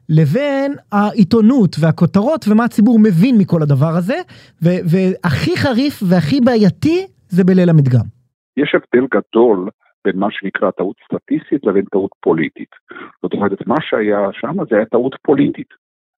לבין 0.08 0.72
העיתונות 0.92 1.76
והכותרות 1.80 2.44
ומה 2.48 2.64
הציבור 2.64 2.98
מבין 2.98 3.38
מכל 3.38 3.62
הדבר 3.62 3.92
הזה, 3.98 4.18
והכי 4.62 5.56
חריף 5.56 6.02
והכי 6.08 6.40
בעייתי 6.40 7.06
זה 7.28 7.44
בליל 7.44 7.70
המדגם. 7.70 8.06
יש 8.56 8.74
הבדל 8.74 9.06
גדול 9.14 9.68
בין 10.04 10.18
מה 10.18 10.26
שנקרא 10.30 10.70
טעות 10.70 10.96
סטטיסטית 11.04 11.64
לבין 11.64 11.84
טעות 11.84 12.10
פוליטית. 12.20 12.68
זאת 13.22 13.32
אומרת, 13.32 13.66
מה 13.66 13.76
שהיה 13.80 14.18
שם 14.32 14.56
זה 14.70 14.76
היה 14.76 14.84
טעות 14.84 15.14
פוליטית. 15.22 15.68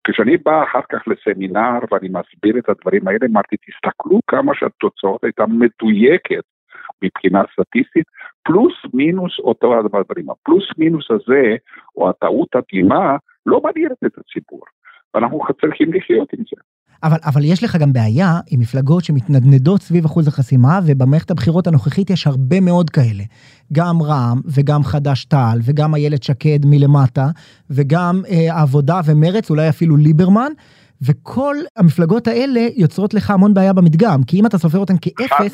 כשאני 0.07 0.37
בא 0.37 0.63
אחר 0.63 0.81
כך 0.91 1.01
לסמינר 1.07 1.79
ואני 1.91 2.09
מסביר 2.09 2.57
את 2.59 2.69
הדברים 2.69 3.07
האלה, 3.07 3.25
אמרתי, 3.31 3.55
תסתכלו 3.57 4.19
כמה 4.27 4.51
שהתוצאות 4.55 5.23
הייתה 5.23 5.45
מדויקת 5.45 6.43
מבחינה 7.03 7.41
סטטיסטית, 7.53 8.05
פלוס 8.43 8.73
מינוס 8.93 9.39
אותו 9.39 9.79
הדברים. 9.79 10.29
הפלוס 10.29 10.65
מינוס 10.77 11.05
הזה, 11.11 11.55
או 11.95 12.09
הטעות 12.09 12.55
הדגימה, 12.55 13.17
לא 13.45 13.61
מעניינת 13.63 13.97
את 14.05 14.11
הציבור. 14.17 14.61
ואנחנו 15.13 15.39
צריכים 15.61 15.93
לחיות 15.93 16.33
עם 16.33 16.43
זה. 16.49 16.61
אבל, 17.03 17.17
אבל 17.25 17.41
יש 17.45 17.63
לך 17.63 17.75
גם 17.75 17.93
בעיה 17.93 18.39
עם 18.51 18.59
מפלגות 18.59 19.03
שמתנדנדות 19.03 19.81
סביב 19.81 20.05
אחוז 20.05 20.27
החסימה, 20.27 20.79
ובמערכת 20.87 21.31
הבחירות 21.31 21.67
הנוכחית 21.67 22.09
יש 22.09 22.27
הרבה 22.27 22.59
מאוד 22.59 22.89
כאלה. 22.89 23.23
גם 23.73 24.01
רע"מ, 24.01 24.41
וגם 24.45 24.83
חד"ש-תע"ל, 24.83 25.59
וגם 25.65 25.95
איילת 25.95 26.23
שקד 26.23 26.59
מלמטה, 26.65 27.27
וגם 27.69 28.21
אה, 28.29 28.53
העבודה 28.53 28.99
ומרץ, 29.05 29.49
אולי 29.49 29.69
אפילו 29.69 29.97
ליברמן. 29.97 30.51
וכל 31.01 31.55
המפלגות 31.77 32.27
האלה 32.27 32.67
יוצרות 32.75 33.13
לך 33.13 33.31
המון 33.31 33.53
בעיה 33.53 33.73
במדגם, 33.73 34.23
כי 34.23 34.39
אם 34.39 34.45
אתה 34.45 34.57
סופר 34.57 34.77
אותן 34.77 34.95
כאפס, 35.01 35.51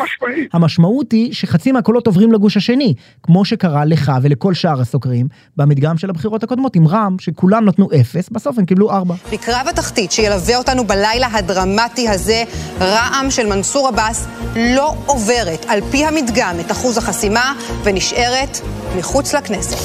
המשמעות 0.53 1.11
היא 1.11 1.33
שחצי 1.33 1.71
מהקולות 1.71 2.07
עוברים 2.07 2.31
לגוש 2.31 2.57
השני, 2.57 2.93
כמו 3.23 3.45
שקרה 3.45 3.85
לך 3.85 4.11
ולכל 4.21 4.53
שאר 4.53 4.81
הסוקרים 4.81 5.27
במדגם 5.57 5.97
של 5.97 6.09
הבחירות 6.09 6.43
הקודמות 6.43 6.75
עם 6.75 6.87
רע"מ, 6.87 7.19
שכולם 7.19 7.65
נתנו 7.65 7.89
אפס, 8.01 8.29
בסוף 8.29 8.59
הם 8.59 8.65
קיבלו 8.65 8.91
ארבע. 8.91 9.15
בקרב 9.33 9.67
התחתית 9.69 10.11
שילווה 10.11 10.57
אותנו 10.57 10.87
בלילה 10.87 11.27
הדרמטי 11.31 12.09
הזה, 12.09 12.43
רע"מ 12.79 13.31
של 13.31 13.47
מנסור 13.47 13.87
עבאס 13.87 14.27
לא 14.55 14.93
עוברת 15.05 15.65
על 15.67 15.79
פי 15.91 16.05
המדגם 16.05 16.55
את 16.65 16.71
אחוז 16.71 16.97
החסימה 16.97 17.53
ונשארת 17.83 18.57
מחוץ 18.97 19.35
לכנסת. 19.35 19.77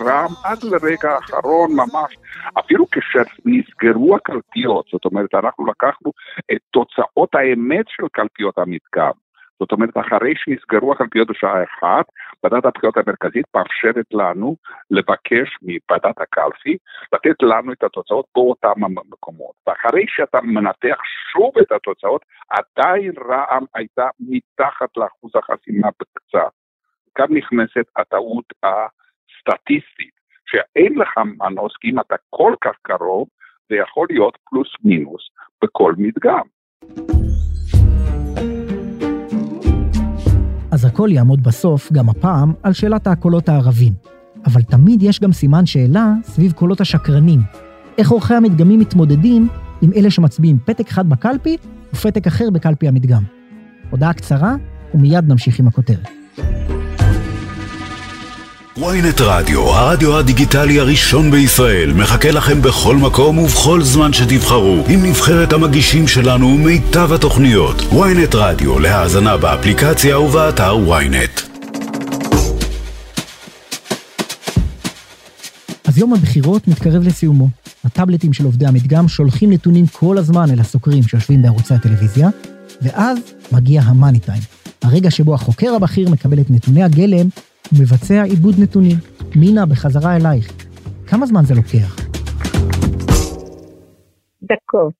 רע"מ 0.00 0.34
עד 0.44 0.62
לרגע 0.62 1.10
האחרון 1.10 1.72
ממש 1.72 2.16
אפילו 2.58 2.84
כשנסגרו 2.90 4.16
הקלפיות, 4.16 4.86
זאת 4.92 5.04
אומרת, 5.04 5.34
אנחנו 5.34 5.66
לקחנו 5.66 6.12
את 6.52 6.58
תוצאות 6.70 7.34
האמת 7.34 7.84
של 7.88 8.08
קלפיות 8.12 8.58
המדגם. 8.58 9.12
זאת 9.60 9.72
אומרת, 9.72 9.96
אחרי 9.96 10.32
שנסגרו 10.36 10.92
הקלפיות 10.92 11.28
בשעה 11.28 11.62
אחת, 11.62 12.06
ועדת 12.42 12.64
הבחירות 12.64 12.96
המרכזית 12.96 13.46
מאפשרת 13.56 14.06
לנו 14.12 14.56
לבקש 14.90 15.48
מוועדת 15.62 16.20
הקלפי 16.20 16.76
לתת 17.12 17.42
לנו 17.42 17.72
את 17.72 17.82
התוצאות 17.82 18.26
באותם 18.34 18.84
המקומות. 18.84 19.54
ואחרי 19.66 20.04
שאתה 20.08 20.40
מנתח 20.40 20.98
שוב 21.32 21.52
את 21.62 21.72
התוצאות, 21.72 22.22
עדיין 22.48 23.12
רע"מ 23.28 23.64
הייתה 23.74 24.08
מתחת 24.20 24.96
לאחוז 24.96 25.32
החסימה 25.34 25.88
בקצת. 26.00 26.52
כאן 27.14 27.26
נכנסת 27.30 27.86
הטעות 27.96 28.44
הסטטיסטית. 28.62 30.17
שאין 30.50 30.92
לך 30.98 31.14
מנוס, 31.40 31.72
כי 31.80 31.90
אם 31.90 32.00
אתה 32.00 32.14
כל 32.30 32.54
כך 32.64 32.76
קרוב, 32.82 33.28
זה 33.68 33.76
יכול 33.76 34.06
להיות 34.10 34.38
פלוס 34.50 34.68
מינוס 34.84 35.22
בכל 35.64 35.94
מדגם. 35.98 36.46
אז 40.72 40.84
הכל 40.84 41.08
יעמוד 41.12 41.42
בסוף, 41.42 41.92
גם 41.92 42.08
הפעם, 42.08 42.52
על 42.62 42.72
שאלת 42.72 43.06
הקולות 43.06 43.48
הערבים. 43.48 43.92
אבל 44.46 44.62
תמיד 44.62 45.02
יש 45.02 45.20
גם 45.20 45.32
סימן 45.32 45.66
שאלה 45.66 46.06
סביב 46.22 46.52
קולות 46.52 46.80
השקרנים. 46.80 47.40
איך 47.98 48.10
עורכי 48.10 48.34
המדגמים 48.34 48.80
מתמודדים 48.80 49.48
עם 49.82 49.90
אלה 49.96 50.10
שמצביעים 50.10 50.58
פתק 50.58 50.88
אחד 50.88 51.08
בקלפי 51.08 51.56
ופתק 51.92 52.26
אחר 52.26 52.50
בקלפי 52.50 52.88
המדגם. 52.88 53.22
הודעה 53.90 54.12
קצרה, 54.12 54.54
ומיד 54.94 55.24
נמשיך 55.28 55.60
עם 55.60 55.68
הכותרת. 55.68 56.08
ויינט 58.80 59.20
רדיו, 59.20 59.60
הרדיו 59.60 60.18
הדיגיטלי 60.18 60.80
הראשון 60.80 61.30
בישראל, 61.30 61.92
מחכה 61.92 62.30
לכם 62.30 62.62
בכל 62.62 62.96
מקום 62.96 63.38
ובכל 63.38 63.82
זמן 63.82 64.12
שתבחרו, 64.12 64.84
עם 64.88 65.04
נבחרת 65.04 65.52
המגישים 65.52 66.08
שלנו 66.08 66.46
ומיטב 66.46 67.12
התוכניות. 67.12 67.82
ויינט 67.92 68.34
רדיו, 68.34 68.78
להאזנה 68.78 69.36
באפליקציה 69.36 70.20
ובאתר 70.20 70.76
ויינט. 70.88 71.40
אז 75.84 75.98
יום 75.98 76.14
הבחירות 76.14 76.68
מתקרב 76.68 77.02
לסיומו. 77.02 77.48
הטאבלטים 77.84 78.32
של 78.32 78.44
עובדי 78.44 78.66
המדגם 78.66 79.08
שולחים 79.08 79.52
נתונים 79.52 79.86
כל 79.86 80.18
הזמן 80.18 80.50
אל 80.50 80.60
הסוקרים 80.60 81.02
שיושבים 81.02 81.42
בערוצי 81.42 81.74
הטלוויזיה, 81.74 82.28
ואז 82.82 83.18
מגיע 83.52 83.82
המאני 83.82 84.18
טיים, 84.18 84.42
הרגע 84.82 85.10
שבו 85.10 85.34
החוקר 85.34 85.74
הבכיר 85.74 86.10
מקבל 86.10 86.40
את 86.40 86.50
נתוני 86.50 86.82
הגלם 86.82 87.28
מבצע 87.72 88.22
עיבוד 88.22 88.54
נתונים. 88.62 88.96
מינה, 89.36 89.66
בחזרה 89.70 90.16
אלייך. 90.16 90.46
כמה 91.10 91.26
זמן 91.26 91.40
זה 91.44 91.54
לוקח? 91.54 91.90
דקות. 94.42 94.94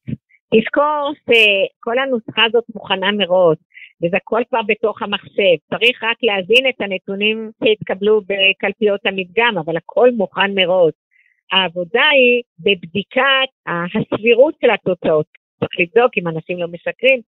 תזכור 0.55 1.13
שכל 1.25 1.99
הנוסחה 1.99 2.45
הזאת 2.45 2.65
מוכנה 2.75 3.13
מראש, 3.13 3.59
וזה 4.03 4.17
הכל 4.17 4.43
כבר 4.49 4.61
בתוך 4.67 5.03
המחשב. 5.03 5.57
צריך 5.71 5.97
רק 6.03 6.17
להזין 6.23 6.65
את 6.69 6.81
הנתונים 6.81 7.51
שהתקבלו 7.65 8.21
בקלפיות 8.21 9.01
המדגם, 9.07 9.55
אבל 9.59 9.77
הכל 9.77 10.11
מוכן 10.11 10.55
מראש. 10.55 10.95
העבודה 11.53 12.07
היא 12.13 12.43
בבדיקת 12.59 13.51
הסבירות 13.67 14.55
של 14.61 14.71
התוצאות. 14.71 15.27
צריך 15.61 15.73
לבדוק 15.79 16.13
אם 16.19 16.29
אנשים 16.29 16.59
לא 16.59 16.69
משקרים. 16.69 17.21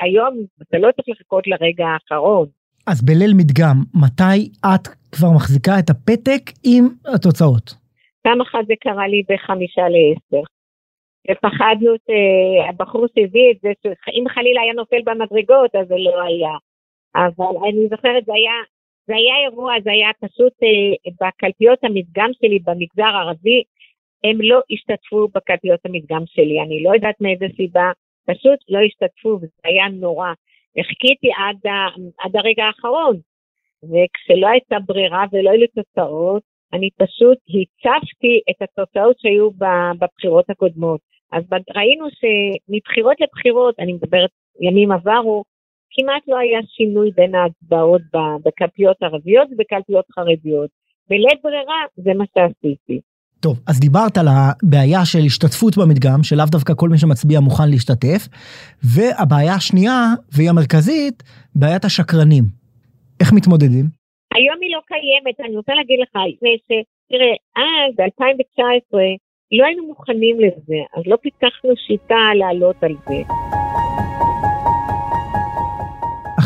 היום 0.00 0.34
אתה 0.62 0.78
לא 0.78 0.88
צריך 0.92 1.08
לחכות 1.08 1.46
לרגע 1.46 1.86
האחרון. 1.86 2.46
אז 2.90 3.04
בליל 3.04 3.34
מדגם, 3.36 3.76
מתי 4.04 4.38
את 4.66 4.84
כבר 5.12 5.30
מחזיקה 5.36 5.78
את 5.78 5.90
הפתק 5.90 6.42
עם 6.64 6.84
התוצאות? 7.14 7.74
פעם 8.22 8.40
אחת 8.40 8.66
זה 8.66 8.74
קרה 8.80 9.08
לי 9.08 9.22
בחמישה 9.30 9.86
לעשר. 9.94 10.44
ופחדנו 11.30 11.92
שהבחור 12.06 13.06
שהביא 13.14 13.50
את 13.50 13.56
זה, 13.62 13.70
שאם 13.82 14.24
חלילה 14.34 14.60
היה 14.62 14.72
נופל 14.72 15.02
במדרגות, 15.04 15.74
אז 15.74 15.88
זה 15.88 15.94
לא 15.98 16.22
היה. 16.22 16.54
אבל 17.16 17.54
אני 17.68 17.88
זוכרת, 17.90 18.24
זה 18.26 18.32
היה, 18.34 18.56
זה 19.06 19.14
היה 19.16 19.36
אירוע, 19.44 19.72
זה 19.84 19.90
היה 19.90 20.10
פשוט 20.24 20.52
אה, 20.62 21.12
בקלפיות 21.20 21.84
המדגם 21.84 22.30
שלי 22.40 22.58
במגזר 22.66 23.10
הערבי, 23.16 23.62
הם 24.24 24.36
לא 24.40 24.60
השתתפו 24.72 25.28
בקלפיות 25.34 25.80
המדגם 25.84 26.22
שלי. 26.26 26.60
אני 26.60 26.82
לא 26.82 26.90
יודעת 26.94 27.20
מאיזה 27.20 27.46
סיבה, 27.56 27.90
פשוט 28.30 28.58
לא 28.68 28.78
השתתפו, 28.86 29.28
וזה 29.28 29.60
היה 29.64 29.88
נורא. 29.88 30.32
וחיכיתי 30.76 31.28
עד, 31.38 31.72
עד 32.18 32.36
הרגע 32.36 32.64
האחרון. 32.64 33.16
וכשלא 33.82 34.48
הייתה 34.48 34.76
ברירה 34.86 35.24
ולא 35.32 35.50
היו 35.50 35.60
לי 35.60 35.66
תוצאות, 35.66 36.42
אני 36.72 36.90
פשוט 36.96 37.38
הצפתי 37.48 38.40
את 38.50 38.62
התוצאות 38.62 39.20
שהיו 39.20 39.50
בבחירות 39.98 40.50
הקודמות. 40.50 41.00
אז 41.32 41.44
ראינו 41.76 42.06
שמבחירות 42.10 43.16
לבחירות, 43.20 43.74
אני 43.78 43.92
מדברת 43.92 44.30
ימים 44.60 44.92
עברו, 44.92 45.44
כמעט 45.90 46.22
לא 46.28 46.38
היה 46.38 46.60
שינוי 46.66 47.10
בין 47.10 47.34
ההצבעות 47.34 48.02
בקלפיות 48.44 49.02
ערביות 49.02 49.48
ובקלפיות 49.52 50.04
חרדיות. 50.12 50.70
בלית 51.08 51.42
ברירה 51.42 51.82
זה 51.96 52.14
מה 52.14 52.24
שעשיתי. 52.34 53.00
טוב, 53.40 53.60
אז 53.66 53.80
דיברת 53.80 54.18
על 54.18 54.26
הבעיה 54.28 55.04
של 55.04 55.18
השתתפות 55.26 55.76
במדגם, 55.78 56.22
שלאו 56.22 56.44
דווקא 56.50 56.72
כל 56.76 56.88
מי 56.88 56.98
שמצביע 56.98 57.40
מוכן 57.40 57.68
להשתתף, 57.70 58.28
והבעיה 58.82 59.54
השנייה, 59.54 60.04
והיא 60.34 60.50
המרכזית, 60.50 61.22
בעיית 61.54 61.84
השקרנים. 61.84 62.44
איך 63.20 63.32
מתמודדים? 63.32 63.86
היום 64.34 64.58
היא 64.62 64.72
לא 64.76 64.80
קיימת, 64.86 65.48
אני 65.48 65.56
רוצה 65.56 65.72
להגיד 65.74 65.98
לך, 66.02 66.12
לפני 66.34 66.56
ש... 66.66 66.68
תראה, 67.10 67.34
אז, 67.56 67.94
ב-2019, 67.96 68.94
לא 69.52 69.64
היינו 69.66 69.86
מוכנים 69.86 70.36
לזה, 70.40 70.80
אז 70.96 71.02
לא 71.06 71.16
פיתחנו 71.22 71.70
שיטה 71.86 72.22
לעלות 72.34 72.76
על 72.82 72.94
זה. 73.08 73.22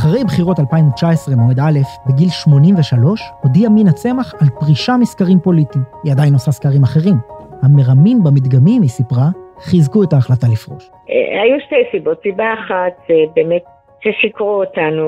אחרי 0.03 0.25
בחירות 0.25 0.59
2019, 0.61 1.35
מועד 1.37 1.61
א', 1.67 1.79
בגיל 2.07 2.29
83, 2.29 3.21
הודיעה 3.43 3.71
מינה 3.71 3.93
צמח 3.93 4.35
על 4.41 4.49
פרישה 4.61 4.95
מסקרים 5.01 5.39
פוליטיים. 5.45 5.85
היא 6.05 6.13
עדיין 6.13 6.33
עושה 6.33 6.51
סקרים 6.51 6.83
אחרים. 6.83 7.19
המרמים 7.63 8.19
במדגמים, 8.25 8.83
היא 8.83 8.93
סיפרה, 8.99 9.29
חיזקו 9.67 10.03
את 10.03 10.13
ההחלטה 10.13 10.47
לפרוש. 10.53 10.85
אה, 11.11 11.43
היו 11.43 11.57
שתי 11.67 11.83
סיבות. 11.93 12.19
סיבה 12.23 12.49
אחת, 12.55 12.95
באמת, 13.35 13.65
ששיקרו 14.03 14.55
אותנו 14.63 15.05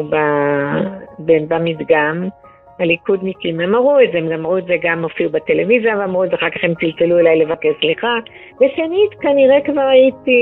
במדגם. 1.49 2.17
הליכודניקים, 2.79 3.61
אמרו 3.61 3.97
את 4.05 4.09
זה, 4.13 4.19
הם 4.19 4.33
אמרו 4.33 4.59
את 4.59 4.67
זה 4.67 4.75
גם 4.83 5.03
הופיעו 5.03 5.31
בטלוויזיה 5.31 5.99
ואמרו 5.99 6.25
את 6.25 6.31
זה, 6.31 6.37
אחר 6.37 6.51
כך 6.51 6.61
הם 6.63 6.75
צלצלו 6.81 7.19
אליי 7.19 7.37
לבקש 7.39 7.75
סליחה. 7.81 8.15
ושנית, 8.57 9.13
כנראה 9.21 9.61
כבר 9.69 9.89
הייתי... 9.97 10.41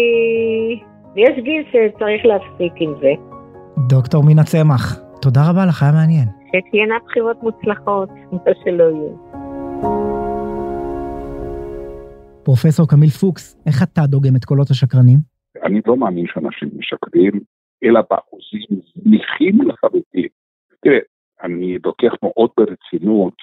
יש 1.17 1.35
גיל 1.45 1.63
שצריך 1.71 2.27
להפסיק 2.27 2.73
עם 2.77 2.95
זה. 3.01 3.32
דוקטור 3.79 4.25
מינה 4.25 4.45
צמח, 4.45 5.01
תודה 5.23 5.41
רבה 5.51 5.67
לך, 5.67 5.83
היה 5.83 5.93
מעניין. 5.93 6.29
שתהיינה 6.49 6.95
בחירות 7.05 7.43
מוצלחות, 7.43 8.09
מה 8.33 8.53
שלא 8.65 8.85
יהיו. 8.85 9.17
פרופסור 12.45 12.89
קמיל 12.89 13.11
פוקס, 13.11 13.63
איך 13.67 13.83
אתה 13.83 14.01
דוגם 14.07 14.37
את 14.37 14.45
קולות 14.45 14.71
השקרנים? 14.71 15.19
אני 15.63 15.81
לא 15.87 15.97
מאמין 15.97 16.27
שאנשים 16.27 16.69
משקרים, 16.79 17.33
אלא 17.85 18.01
באחוזים 18.11 18.81
זניחים 18.95 19.69
לחלוטין. 19.69 20.29
תראה, 20.81 20.99
אני 21.43 21.79
לוקח 21.85 22.13
מאוד 22.23 22.51
ברצינות 22.57 23.35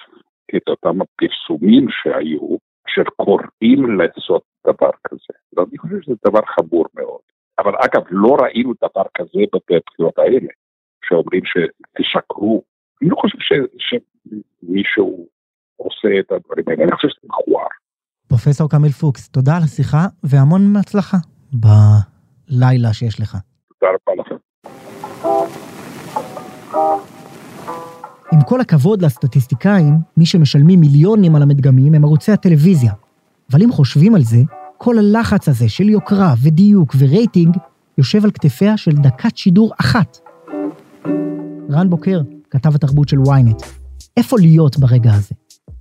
את 0.56 0.62
אותם 0.68 0.98
הפרסומים 1.02 1.86
שהיו, 1.90 2.56
אשר 2.88 3.02
קוראים 3.16 3.98
לעשות 3.98 4.42
דבר 4.66 4.90
כזה. 5.08 5.34
ואני 5.56 5.78
חושב 5.78 6.00
שזה 6.02 6.14
דבר 6.26 6.40
חמור 6.46 6.86
מאוד. 6.94 7.29
אבל 7.60 7.72
אגב, 7.78 8.02
לא 8.10 8.36
ראינו 8.42 8.72
דבר 8.82 9.02
כזה 9.14 9.40
בבחירות 9.52 10.18
האלה, 10.18 10.48
שאומרים 11.04 11.42
שתשקרו. 11.44 12.62
אני 13.02 13.10
לא 13.10 13.16
חושב 13.16 13.38
ש, 13.40 13.52
שמישהו 13.78 15.26
עושה 15.76 16.08
את 16.20 16.32
הדברים 16.32 16.64
האלה, 16.68 16.84
אני 16.84 16.92
חושב 16.92 17.08
שזה 17.08 17.20
מכוער. 17.24 17.66
פרופסור 18.28 18.70
קמיל 18.70 18.90
פוקס, 18.90 19.28
תודה 19.28 19.56
על 19.56 19.62
השיחה 19.62 20.06
והמון 20.24 20.76
הצלחה 20.76 21.16
בלילה 21.52 22.92
שיש 22.92 23.20
לך. 23.20 23.36
תודה 23.80 23.92
רבה 23.92 24.22
לכם. 24.22 24.36
עם 28.32 28.40
כל 28.48 28.60
הכבוד 28.60 29.02
לסטטיסטיקאים, 29.02 29.94
מי 30.16 30.26
שמשלמים 30.26 30.80
מיליונים 30.80 31.36
על 31.36 31.42
המדגמים 31.42 31.94
הם 31.94 32.04
ערוצי 32.04 32.32
הטלוויזיה. 32.32 32.92
אבל 33.52 33.62
אם 33.62 33.72
חושבים 33.72 34.14
על 34.14 34.20
זה, 34.22 34.38
כל 34.82 34.98
הלחץ 34.98 35.48
הזה 35.48 35.68
של 35.68 35.88
יוקרה 35.88 36.34
ודיוק 36.42 36.94
ורייטינג 36.98 37.56
יושב 37.98 38.24
על 38.24 38.30
כתפיה 38.30 38.76
של 38.76 38.90
דקת 38.90 39.36
שידור 39.36 39.72
אחת. 39.80 40.18
רן 41.70 41.90
בוקר, 41.90 42.20
כתב 42.50 42.74
התרבות 42.74 43.08
של 43.08 43.16
ynet, 43.16 43.64
איפה 44.16 44.36
להיות 44.40 44.78
ברגע 44.78 45.10
הזה? 45.12 45.34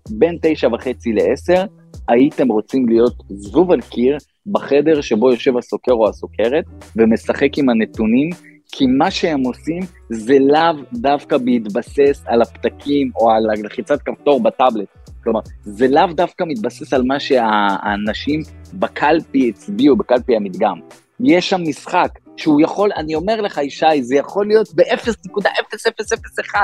בין 0.09 0.37
תשע 0.41 0.67
וחצי 0.67 1.13
לעשר, 1.13 1.65
הייתם 2.07 2.47
רוצים 2.47 2.89
להיות 2.89 3.23
זבוב 3.29 3.71
על 3.71 3.81
קיר 3.81 4.17
בחדר 4.45 5.01
שבו 5.01 5.31
יושב 5.31 5.57
הסוקר 5.57 5.93
או 5.93 6.09
הסוקרת 6.09 6.65
ומשחק 6.95 7.57
עם 7.57 7.69
הנתונים, 7.69 8.29
כי 8.71 8.87
מה 8.87 9.11
שהם 9.11 9.39
עושים 9.39 9.83
זה 10.09 10.37
לאו 10.39 10.83
דווקא 10.93 11.37
בהתבסס 11.37 12.23
על 12.25 12.41
הפתקים 12.41 13.11
או 13.15 13.31
על 13.31 13.43
לחיצת 13.65 14.01
כפתור 14.01 14.43
בטאבלט. 14.43 14.98
כלומר, 15.29 15.41
זה 15.63 15.87
לאו 15.87 16.07
דווקא 16.13 16.43
מתבסס 16.47 16.93
על 16.93 17.03
מה 17.03 17.19
שהאנשים 17.19 18.41
בקלפי 18.73 19.49
הצביעו, 19.49 19.95
בקלפי 19.95 20.35
המדגם. 20.35 20.79
יש 21.19 21.49
שם 21.49 21.61
משחק 21.67 22.09
שהוא 22.37 22.61
יכול, 22.61 22.89
אני 22.95 23.15
אומר 23.15 23.41
לך, 23.41 23.57
ישי, 23.57 24.01
זה 24.01 24.15
יכול 24.15 24.47
להיות 24.47 24.67
ב-0.0001, 24.75 26.55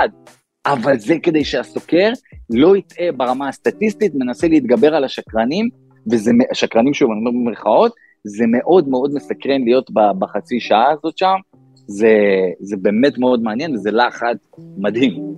אבל 0.65 0.99
זה 0.99 1.15
כדי 1.23 1.43
שהסוקר 1.43 2.09
לא 2.49 2.77
יטעה 2.77 3.11
ברמה 3.11 3.49
הסטטיסטית, 3.49 4.11
מנסה 4.15 4.47
להתגבר 4.47 4.95
על 4.95 5.03
השקרנים, 5.03 5.69
וזה, 6.11 6.31
השקרנים 6.51 6.93
שוב, 6.93 7.11
אני 7.11 7.19
אומר 7.19 7.31
במרכאות, 7.31 7.93
זה 8.23 8.43
מאוד 8.47 8.89
מאוד 8.89 9.13
מסקרן 9.13 9.63
להיות 9.63 9.91
בחצי 10.19 10.59
שעה 10.59 10.91
הזאת 10.91 11.17
שם, 11.17 11.35
זה, 11.87 12.17
זה 12.59 12.77
באמת 12.77 13.17
מאוד 13.17 13.43
מעניין 13.43 13.75
וזה 13.75 13.91
לחץ 13.91 14.37
מדהים. 14.77 15.35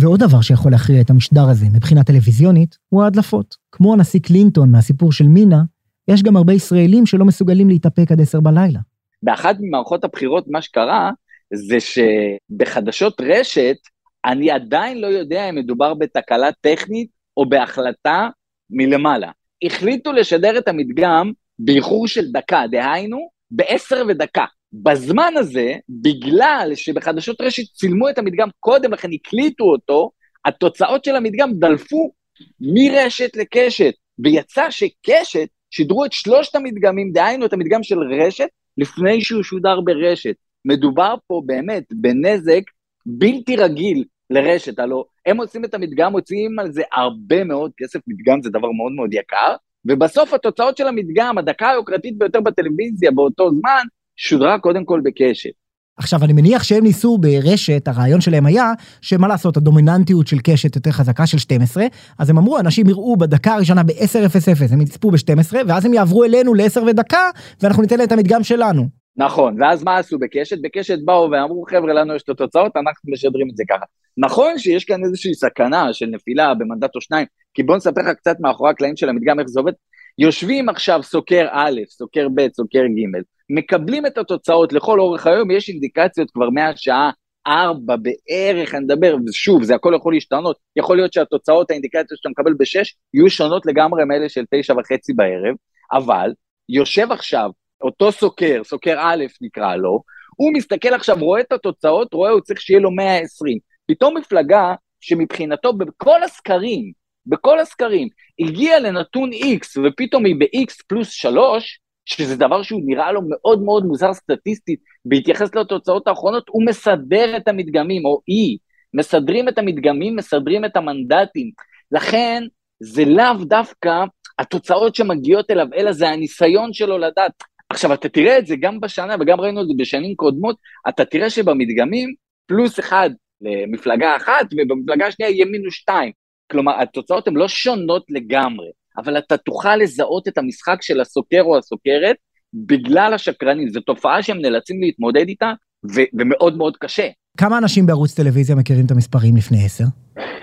ועוד 0.00 0.20
דבר 0.20 0.40
שיכול 0.40 0.72
להכריע 0.72 1.00
את 1.00 1.10
המשדר 1.10 1.48
הזה 1.50 1.66
מבחינה 1.74 2.04
טלוויזיונית, 2.04 2.78
הוא 2.88 3.02
ההדלפות. 3.02 3.56
כמו 3.72 3.92
הנשיא 3.92 4.20
קלינטון 4.20 4.70
מהסיפור 4.70 5.12
של 5.12 5.28
מינה, 5.28 5.62
יש 6.08 6.22
גם 6.22 6.36
הרבה 6.36 6.52
ישראלים 6.52 7.06
שלא 7.06 7.24
מסוגלים 7.24 7.68
להתאפק 7.68 8.12
עד 8.12 8.20
עשר 8.20 8.40
בלילה. 8.40 8.80
באחת 9.22 9.56
ממערכות 9.60 10.04
הבחירות 10.04 10.44
מה 10.48 10.62
שקרה, 10.62 11.10
זה 11.54 11.78
שבחדשות 11.80 13.20
רשת, 13.20 13.76
אני 14.24 14.50
עדיין 14.50 15.00
לא 15.00 15.06
יודע 15.06 15.48
אם 15.48 15.54
מדובר 15.54 15.94
בתקלה 15.94 16.48
טכנית 16.60 17.08
או 17.36 17.48
בהחלטה 17.48 18.28
מלמעלה. 18.70 19.30
החליטו 19.64 20.12
לשדר 20.12 20.58
את 20.58 20.68
המדגם 20.68 21.32
באיחור 21.58 22.08
של 22.08 22.32
דקה, 22.32 22.62
דהיינו, 22.70 23.28
בעשר 23.50 24.02
ודקה. 24.08 24.44
בזמן 24.72 25.32
הזה, 25.36 25.74
בגלל 25.88 26.72
שבחדשות 26.74 27.40
רשת 27.40 27.62
צילמו 27.74 28.08
את 28.08 28.18
המדגם 28.18 28.48
קודם 28.60 28.92
לכן, 28.92 29.08
הקליטו 29.12 29.64
אותו, 29.64 30.10
התוצאות 30.44 31.04
של 31.04 31.16
המדגם 31.16 31.50
דלפו 31.52 32.12
מרשת 32.60 33.36
לקשת, 33.36 33.92
ויצא 34.18 34.70
שקשת 34.70 35.48
שידרו 35.70 36.04
את 36.04 36.12
שלושת 36.12 36.54
המדגמים, 36.54 37.12
דהיינו 37.12 37.46
את 37.46 37.52
המדגם 37.52 37.82
של 37.82 37.98
רשת, 37.98 38.48
לפני 38.78 39.20
שהוא 39.20 39.42
שודר 39.42 39.80
ברשת. 39.80 40.34
מדובר 40.64 41.14
פה 41.26 41.42
באמת 41.46 41.84
בנזק 41.90 42.62
בלתי 43.06 43.56
רגיל 43.56 44.04
לרשת, 44.30 44.78
הלוא 44.78 45.04
הם 45.26 45.40
עושים 45.40 45.64
את 45.64 45.74
המדגם, 45.74 46.12
מוציאים 46.12 46.58
על 46.58 46.72
זה 46.72 46.82
הרבה 46.92 47.44
מאוד 47.44 47.70
כסף, 47.76 48.00
מדגם 48.06 48.42
זה 48.42 48.50
דבר 48.50 48.70
מאוד 48.70 48.92
מאוד 48.96 49.14
יקר, 49.14 49.54
ובסוף 49.84 50.34
התוצאות 50.34 50.76
של 50.76 50.86
המדגם, 50.86 51.38
הדקה 51.38 51.70
היוקרתית 51.70 52.18
ביותר 52.18 52.40
בטלוויזיה 52.40 53.10
באותו 53.10 53.50
זמן, 53.50 53.82
שודרה 54.22 54.58
קודם 54.58 54.84
כל 54.84 55.00
בקשת. 55.04 55.50
עכשיו, 55.96 56.24
אני 56.24 56.32
מניח 56.32 56.62
שהם 56.62 56.84
ניסו 56.84 57.18
ברשת, 57.18 57.88
הרעיון 57.88 58.20
שלהם 58.20 58.46
היה, 58.46 58.72
שמה 59.02 59.28
לעשות, 59.28 59.56
הדומיננטיות 59.56 60.26
של 60.26 60.36
קשת 60.44 60.76
יותר 60.76 60.90
חזקה 60.90 61.26
של 61.26 61.38
12, 61.38 61.84
אז 62.18 62.30
הם 62.30 62.38
אמרו, 62.38 62.58
אנשים 62.58 62.88
יראו 62.88 63.16
בדקה 63.16 63.54
הראשונה 63.54 63.82
ב-10:00, 63.82 64.72
הם 64.72 64.80
יצפו 64.80 65.10
ב-12, 65.10 65.56
ואז 65.68 65.84
הם 65.84 65.94
יעברו 65.94 66.24
אלינו 66.24 66.54
ל-10 66.54 66.82
ודקה, 66.86 67.30
ואנחנו 67.62 67.82
ניתן 67.82 67.98
להם 67.98 68.06
את 68.06 68.12
המדגם 68.12 68.42
שלנו. 68.42 68.86
נכון, 69.16 69.62
ואז 69.62 69.84
מה 69.84 69.98
עשו 69.98 70.18
בקשת? 70.18 70.56
בקשת 70.62 70.98
באו 71.04 71.30
ואמרו, 71.30 71.64
חבר'ה, 71.70 71.92
לנו 71.92 72.14
יש 72.14 72.22
את 72.22 72.28
התוצאות, 72.28 72.76
אנחנו 72.76 73.12
משדרים 73.12 73.48
את 73.50 73.56
זה 73.56 73.64
ככה. 73.68 73.84
נכון 74.16 74.58
שיש 74.58 74.84
כאן 74.84 75.04
איזושהי 75.04 75.34
סכנה 75.34 75.92
של 75.92 76.06
נפילה 76.06 76.54
במנדט 76.54 76.94
או 76.94 77.00
שניים, 77.00 77.26
כי 77.54 77.62
בואו 77.62 77.76
נספר 77.76 78.00
לך 78.00 78.16
קצת 78.16 78.36
מאחורי 78.40 78.70
הקלעים 78.70 78.96
של 78.96 79.08
המדגם, 79.08 79.40
איך 79.40 79.48
זה 79.48 79.60
עובד. 79.60 79.72
יושבים 80.18 80.68
עכשיו 80.68 81.02
סוקר 81.02 81.46
א', 81.50 81.80
סוקר 81.88 82.28
ב', 82.34 82.46
סוקר 82.56 82.82
ג', 82.86 83.20
מקבלים 83.50 84.06
את 84.06 84.18
התוצאות 84.18 84.72
לכל 84.72 85.00
אורך 85.00 85.26
היום, 85.26 85.50
יש 85.50 85.68
אינדיקציות 85.68 86.30
כבר 86.30 86.50
מהשעה 86.50 87.10
ארבע 87.46 87.96
בערך, 87.96 88.74
אני 88.74 88.84
מדבר, 88.84 89.16
ושוב, 89.26 89.62
זה 89.62 89.74
הכל 89.74 89.92
יכול 89.96 90.14
להשתנות, 90.14 90.56
יכול 90.76 90.96
להיות 90.96 91.12
שהתוצאות, 91.12 91.70
האינדיקציות 91.70 92.18
שאתה 92.18 92.28
מקבל 92.28 92.54
בשש, 92.58 92.94
יהיו 93.14 93.30
שונות 93.30 93.66
לגמרי 93.66 94.04
מאלה 94.04 94.28
של 94.28 94.44
תשע 94.54 94.74
וחצי 94.78 95.12
בערב, 95.12 95.54
אבל 95.92 96.32
יושב 96.68 97.12
עכשיו 97.12 97.50
אותו 97.82 98.12
סוקר, 98.12 98.62
סוקר 98.64 98.96
א' 98.98 99.24
נקרא 99.40 99.76
לו, 99.76 100.02
הוא 100.36 100.52
מסתכל 100.54 100.94
עכשיו, 100.94 101.16
רואה 101.20 101.40
את 101.40 101.52
התוצאות, 101.52 102.14
רואה, 102.14 102.30
הוא 102.30 102.40
צריך 102.40 102.60
שיהיה 102.60 102.80
לו 102.80 102.90
120. 102.90 103.58
פתאום 103.86 104.16
מפלגה 104.16 104.74
שמבחינתו 105.00 105.72
בכל 105.72 106.22
הסקרים, 106.22 106.92
בכל 107.26 107.60
הסקרים, 107.60 108.08
הגיעה 108.40 108.78
לנתון 108.78 109.30
X 109.32 109.80
ופתאום 109.84 110.24
היא 110.24 110.36
ב-X 110.38 110.74
פלוס 110.88 111.10
3, 111.10 111.80
שזה 112.16 112.36
דבר 112.36 112.62
שהוא 112.62 112.82
נראה 112.84 113.12
לו 113.12 113.20
מאוד 113.28 113.62
מאוד 113.62 113.84
מוזר 113.84 114.12
סטטיסטית, 114.12 114.80
בהתייחס 115.04 115.54
לתוצאות 115.54 116.08
האחרונות, 116.08 116.44
הוא 116.48 116.66
מסדר 116.66 117.36
את 117.36 117.48
המדגמים, 117.48 118.04
או 118.04 118.20
היא, 118.26 118.58
מסדרים 118.94 119.48
את 119.48 119.58
המדגמים, 119.58 120.16
מסדרים 120.16 120.64
את 120.64 120.76
המנדטים. 120.76 121.50
לכן, 121.92 122.42
זה 122.80 123.04
לאו 123.04 123.44
דווקא 123.44 124.04
התוצאות 124.38 124.94
שמגיעות 124.94 125.50
אליו, 125.50 125.66
אלא 125.74 125.92
זה 125.92 126.08
הניסיון 126.08 126.72
שלו 126.72 126.98
לדעת 126.98 127.32
עכשיו, 127.70 127.94
אתה 127.94 128.08
תראה 128.08 128.38
את 128.38 128.46
זה 128.46 128.56
גם 128.60 128.80
בשנה, 128.80 129.16
וגם 129.20 129.40
ראינו 129.40 129.62
את 129.62 129.66
זה 129.66 129.72
בשנים 129.78 130.14
קודמות, 130.14 130.56
אתה 130.88 131.04
תראה 131.04 131.30
שבמדגמים, 131.30 132.14
פלוס 132.46 132.80
אחד 132.80 133.10
למפלגה 133.40 134.16
אחת, 134.16 134.46
ובמפלגה 134.52 135.06
השנייה 135.06 135.30
יהיה 135.30 135.44
מינוס 135.44 135.74
שתיים. 135.74 136.12
כלומר, 136.50 136.80
התוצאות 136.80 137.28
הן 137.28 137.34
לא 137.34 137.48
שונות 137.48 138.04
לגמרי, 138.08 138.66
אבל 138.98 139.18
אתה 139.18 139.36
תוכל 139.36 139.76
לזהות 139.76 140.28
את 140.28 140.38
המשחק 140.38 140.82
של 140.82 141.00
הסוקר 141.00 141.40
או 141.42 141.58
הסוקרת 141.58 142.16
בגלל 142.54 143.14
השקרנים. 143.14 143.68
זו 143.68 143.80
תופעה 143.80 144.22
שהם 144.22 144.38
נאלצים 144.40 144.80
להתמודד 144.80 145.28
איתה, 145.28 145.52
ו- 145.94 146.10
ומאוד 146.18 146.56
מאוד 146.56 146.76
קשה. 146.76 147.08
כמה 147.36 147.58
אנשים 147.58 147.86
בערוץ 147.86 148.14
טלוויזיה 148.14 148.56
מכירים 148.56 148.86
את 148.86 148.90
המספרים 148.90 149.36
לפני 149.36 149.64
עשר? 149.64 149.84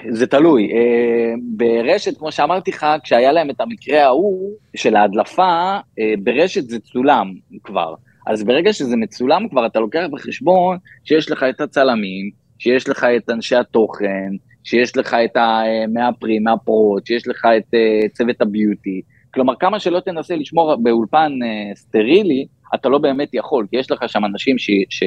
זה 0.10 0.28
תלוי. 0.28 0.64
אה, 0.64 1.34
ברשת, 1.42 2.18
כמו 2.18 2.32
שאמרתי 2.32 2.72
לך, 2.72 2.86
כשהיה 3.04 3.32
להם 3.32 3.50
את 3.50 3.62
המקרה 3.62 4.04
ההוא 4.04 4.52
של 4.76 4.96
ההדלפה, 4.96 5.78
אה, 6.00 6.14
ברשת 6.24 6.70
זה 6.70 6.80
צולם 6.80 7.34
כבר. 7.64 7.94
אז 8.28 8.44
ברגע 8.44 8.74
שזה 8.74 8.96
מצולם 8.96 9.50
כבר, 9.50 9.66
אתה 9.66 9.80
לוקח 9.80 10.04
בחשבון 10.12 10.78
שיש 11.04 11.32
לך 11.32 11.46
את 11.50 11.62
הצלמים, 11.62 12.32
שיש 12.60 12.90
לך 12.90 13.04
את 13.18 13.30
אנשי 13.30 13.56
התוכן, 13.56 14.30
שיש 14.68 14.98
לך 14.98 15.14
את 15.14 15.38
המאפרים, 15.38 16.44
מהפרות, 16.44 17.06
שיש 17.06 17.28
לך 17.28 17.46
את 17.58 17.74
uh, 17.74 18.10
צוות 18.14 18.42
הביוטי. 18.42 19.02
כלומר, 19.34 19.54
כמה 19.60 19.80
שלא 19.80 20.00
תנסה 20.00 20.36
לשמור 20.36 20.76
באולפן 20.76 21.32
uh, 21.32 21.78
סטרילי, 21.78 22.48
אתה 22.76 22.90
לא 22.90 22.98
באמת 22.98 23.30
יכול, 23.34 23.68
כי 23.70 23.78
יש 23.78 23.92
לך 23.92 24.10
שם 24.10 24.26
אנשים 24.26 24.58
ש, 24.58 24.70
ש, 24.90 25.04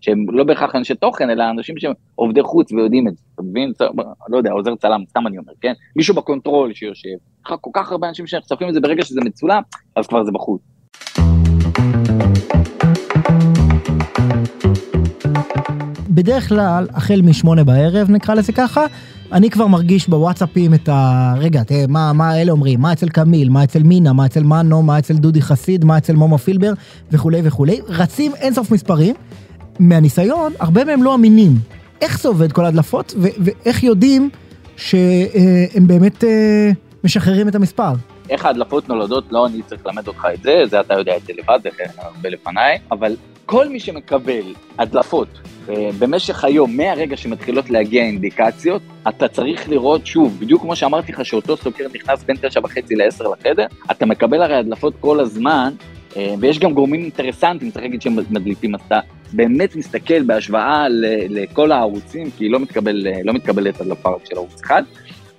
שהם 0.00 0.26
לא 0.30 0.44
בהכרח 0.44 0.74
אנשי 0.74 0.94
תוכן, 0.94 1.30
אלא 1.30 1.44
אנשים 1.50 1.78
שהם 1.78 1.92
עובדי 2.14 2.42
חוץ 2.42 2.72
ויודעים 2.72 3.08
את 3.08 3.16
זה, 3.16 3.22
אתה 3.34 3.42
מבין? 3.42 3.72
לא 4.28 4.36
יודע, 4.36 4.52
עוזר 4.52 4.74
צלם, 4.76 5.00
סתם 5.08 5.26
אני 5.26 5.38
אומר, 5.38 5.52
כן? 5.60 5.72
מישהו 5.96 6.14
בקונטרול 6.14 6.74
שיושב. 6.74 7.16
כל 7.42 7.70
כך 7.74 7.92
הרבה 7.92 8.08
אנשים 8.08 8.26
שנחשפים 8.26 8.68
לזה 8.68 8.80
ברגע 8.80 9.04
שזה 9.04 9.20
מצולם, 9.24 9.62
אז 9.96 10.06
כבר 10.06 10.24
זה 10.24 10.32
בחוץ. 10.32 10.73
בדרך 16.14 16.48
כלל, 16.48 16.86
החל 16.94 17.22
משמונה 17.22 17.64
בערב, 17.64 18.10
נקרא 18.10 18.34
לזה 18.34 18.52
ככה, 18.52 18.86
אני 19.32 19.50
כבר 19.50 19.66
מרגיש 19.66 20.08
בוואטסאפים 20.08 20.74
את 20.74 20.88
ה... 20.88 21.34
רגע, 21.38 21.62
תראה, 21.62 21.84
מה, 21.88 22.12
מה 22.12 22.40
אלה 22.40 22.52
אומרים? 22.52 22.80
מה 22.80 22.92
אצל 22.92 23.08
קמיל? 23.08 23.48
מה 23.48 23.64
אצל 23.64 23.82
מינה? 23.82 24.12
מה 24.12 24.26
אצל 24.26 24.42
מנו? 24.42 24.82
מה 24.82 24.98
אצל 24.98 25.14
דודי 25.14 25.42
חסיד? 25.42 25.84
מה 25.84 25.98
אצל 25.98 26.12
מומו 26.12 26.38
פילבר? 26.38 26.72
וכולי 27.12 27.40
וכולי. 27.44 27.80
רצים 27.88 28.32
אינסוף 28.34 28.70
מספרים. 28.70 29.14
מהניסיון, 29.78 30.52
הרבה 30.58 30.84
מהם 30.84 31.02
לא 31.02 31.14
אמינים. 31.14 31.52
איך 32.00 32.20
זה 32.20 32.28
עובד 32.28 32.52
כל 32.52 32.64
ההדלפות, 32.64 33.14
ו- 33.18 33.28
ואיך 33.38 33.82
יודעים 33.82 34.30
שהם 34.76 35.86
באמת 35.86 36.24
אה, 36.24 36.70
משחררים 37.04 37.48
את 37.48 37.54
המספר? 37.54 37.92
איך 38.30 38.44
ההדלפות 38.44 38.88
נולדות, 38.88 39.24
לא 39.30 39.46
אני 39.46 39.62
צריך 39.66 39.86
ללמד 39.86 40.08
אותך 40.08 40.26
את 40.34 40.42
זה, 40.42 40.62
זה 40.70 40.80
אתה 40.80 40.94
יודע 40.94 41.16
את 41.16 41.22
זה 41.26 41.32
לבד, 41.38 41.58
זה 41.62 41.68
הרבה 41.98 42.28
לפניי, 42.28 42.78
אבל 42.92 43.16
כל 43.46 43.68
מי 43.68 43.80
שמקבל 43.80 44.44
הדלפות 44.78 45.28
במשך 45.98 46.44
היום, 46.44 46.76
מהרגע 46.76 47.16
שמתחילות 47.16 47.70
להגיע 47.70 48.02
אינדיקציות, 48.02 48.82
אתה 49.08 49.28
צריך 49.28 49.68
לראות 49.68 50.06
שוב, 50.06 50.36
בדיוק 50.40 50.62
כמו 50.62 50.76
שאמרתי 50.76 51.12
לך 51.12 51.24
שאותו 51.24 51.56
סוקר 51.56 51.86
נכנס 51.94 52.24
בין 52.24 52.36
תשע 52.40 52.60
וחצי 52.64 52.94
לעשר 52.94 53.24
לחדר, 53.28 53.66
אתה 53.90 54.06
מקבל 54.06 54.42
הרי 54.42 54.56
הדלפות 54.56 54.94
כל 55.00 55.20
הזמן, 55.20 55.72
אה, 56.16 56.34
ויש 56.40 56.58
גם 56.58 56.72
גורמים 56.72 57.02
אינטרסנטים, 57.02 57.70
צריך 57.70 57.84
להגיד 57.84 58.02
שהם 58.02 58.16
מדליפים, 58.30 58.74
אז 58.74 58.80
אתה 58.86 59.00
באמת 59.32 59.76
מסתכל 59.76 60.22
בהשוואה 60.22 60.86
לכל 61.28 61.72
הערוצים, 61.72 62.30
כי 62.38 62.48
לא, 62.48 62.60
מתקבל, 62.60 63.06
לא 63.24 63.32
מתקבלת 63.32 63.80
הדלפה 63.80 64.10
של 64.24 64.36
ערוץ 64.36 64.60
אחד, 64.64 64.82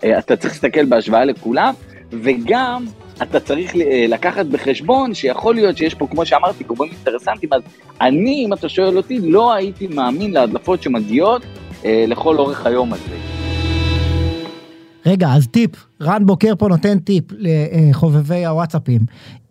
אה, 0.03 0.19
אתה 0.19 0.35
צריך 0.35 0.53
להסתכל 0.53 0.85
בהשוואה 0.85 1.25
לכולם, 1.25 1.73
וגם 2.11 2.85
אתה 3.21 3.39
צריך 3.39 3.75
אה, 3.75 4.05
לקחת 4.07 4.45
בחשבון 4.45 5.13
שיכול 5.13 5.55
להיות 5.55 5.77
שיש 5.77 5.93
פה, 5.93 6.07
כמו 6.07 6.25
שאמרתי, 6.25 6.63
גורמים 6.63 6.93
אינטרסנטים, 6.93 7.53
אז 7.53 7.61
אני, 8.01 8.45
אם 8.45 8.53
אתה 8.53 8.69
שואל 8.69 8.97
אותי, 8.97 9.19
לא 9.19 9.53
הייתי 9.53 9.87
מאמין 9.87 10.31
להדלפות 10.31 10.83
שמגיעות 10.83 11.41
אה, 11.85 12.05
לכל 12.07 12.37
אורך 12.37 12.65
היום 12.65 12.93
הזה. 12.93 13.15
רגע, 15.05 15.27
אז 15.27 15.47
טיפ, 15.47 15.71
רן 16.01 16.25
בוקר 16.25 16.53
פה 16.55 16.67
נותן 16.67 16.99
טיפ 16.99 17.23
לחובבי 17.37 18.45
הוואטסאפים. 18.45 19.01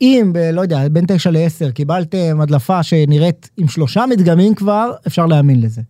אם, 0.00 0.31
ב, 0.35 0.38
לא 0.38 0.61
יודע, 0.61 0.88
בין 0.88 1.05
9 1.09 1.31
ל-10 1.31 1.72
קיבלתם 1.72 2.40
הדלפה 2.40 2.83
שנראית 2.83 3.50
עם 3.57 3.68
שלושה 3.68 4.05
מדגמים 4.07 4.55
כבר, 4.55 4.90
אפשר 5.07 5.27
להאמין 5.27 5.61
לזה. 5.61 5.83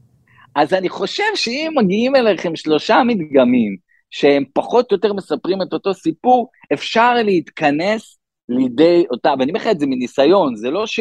אז 0.56 0.72
אני 0.72 0.88
חושב 0.88 1.22
שאם 1.34 1.72
מגיעים 1.76 2.16
אליכם 2.16 2.56
שלושה 2.56 2.96
מדגמים, 3.06 3.76
שהם 4.14 4.44
פחות 4.52 4.92
או 4.92 4.96
יותר 4.96 5.12
מספרים 5.12 5.62
את 5.62 5.72
אותו 5.72 5.94
סיפור, 5.94 6.48
אפשר 6.72 7.14
להתכנס 7.14 8.18
לידי 8.48 9.04
אותה, 9.10 9.34
ואני 9.38 9.50
אומר 9.50 9.60
לך 9.60 9.66
את 9.66 9.80
זה 9.80 9.86
מניסיון, 9.86 10.56
זה 10.56 10.70
לא 10.70 10.86
ש... 10.86 11.00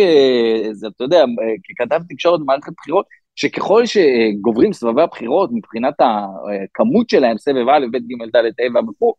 זה, 0.71 0.87
אתה 0.87 1.03
יודע, 1.03 1.23
ככתב 1.69 2.01
תקשורת 2.09 2.39
במערכת 2.39 2.73
בחירות, 2.77 3.05
שככל 3.35 3.83
שגוברים 3.85 4.73
סבבי 4.73 5.01
הבחירות 5.01 5.49
מבחינת 5.53 5.93
הכמות 5.99 7.09
שלהם, 7.09 7.37
סבב 7.37 7.69
א', 7.69 7.85
ב', 7.91 7.97
ג', 7.97 8.35
ד', 8.35 8.77
ה' 8.77 8.89
וכו', 8.89 9.13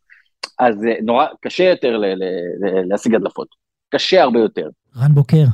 אז 0.58 0.74
נורא 1.02 1.26
קשה 1.40 1.64
יותר 1.64 1.96
ל- 1.96 2.06
ל- 2.06 2.88
להשיג 2.88 3.14
הדלפות. 3.14 3.48
קשה 3.94 4.22
הרבה 4.22 4.40
יותר. 4.40 4.68
רן 5.02 5.14
בוקר, 5.14 5.44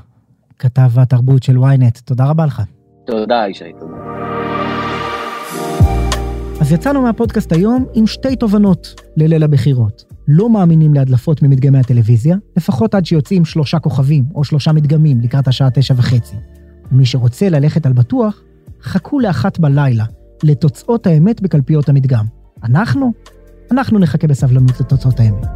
כתב 0.59 0.99
התרבות 1.03 1.43
של 1.43 1.57
ynet, 1.57 2.05
תודה 2.05 2.31
רבה 2.31 2.47
לך. 2.47 2.63
תודה, 3.07 3.45
ישי, 3.49 3.73
תודה. 3.81 4.10
אז 6.71 6.75
יצאנו 6.75 7.03
מהפודקאסט 7.03 7.53
היום 7.53 7.85
עם 7.95 8.07
שתי 8.07 8.37
תובנות 8.37 8.95
לליל 9.17 9.43
הבחירות. 9.43 10.05
לא 10.29 10.51
מאמינים 10.51 10.95
להדלפות 10.95 11.43
ממדגמי 11.43 11.79
הטלוויזיה, 11.79 12.37
לפחות 12.57 12.95
עד 12.95 13.07
שיוצאים 13.07 13.45
שלושה 13.45 13.79
כוכבים 13.79 14.25
או 14.35 14.45
שלושה 14.45 14.73
מדגמים 14.73 15.21
לקראת 15.21 15.49
השעה 15.49 15.71
תשע 15.71 15.95
וחצי. 15.97 16.37
ומי 16.93 17.07
שרוצה 17.07 17.49
ללכת 17.49 17.87
על 17.87 17.93
בטוח, 17.93 18.43
חכו 18.83 19.21
לאחת 19.21 19.59
בלילה, 19.59 20.05
לתוצאות 20.43 21.07
האמת 21.07 21.41
בקלפיות 21.41 21.89
המדגם. 21.89 22.25
אנחנו? 22.65 23.13
אנחנו 23.71 23.99
נחכה 23.99 24.27
בסבלנות 24.27 24.81
לתוצאות 24.81 25.21
האמת. 25.21 25.47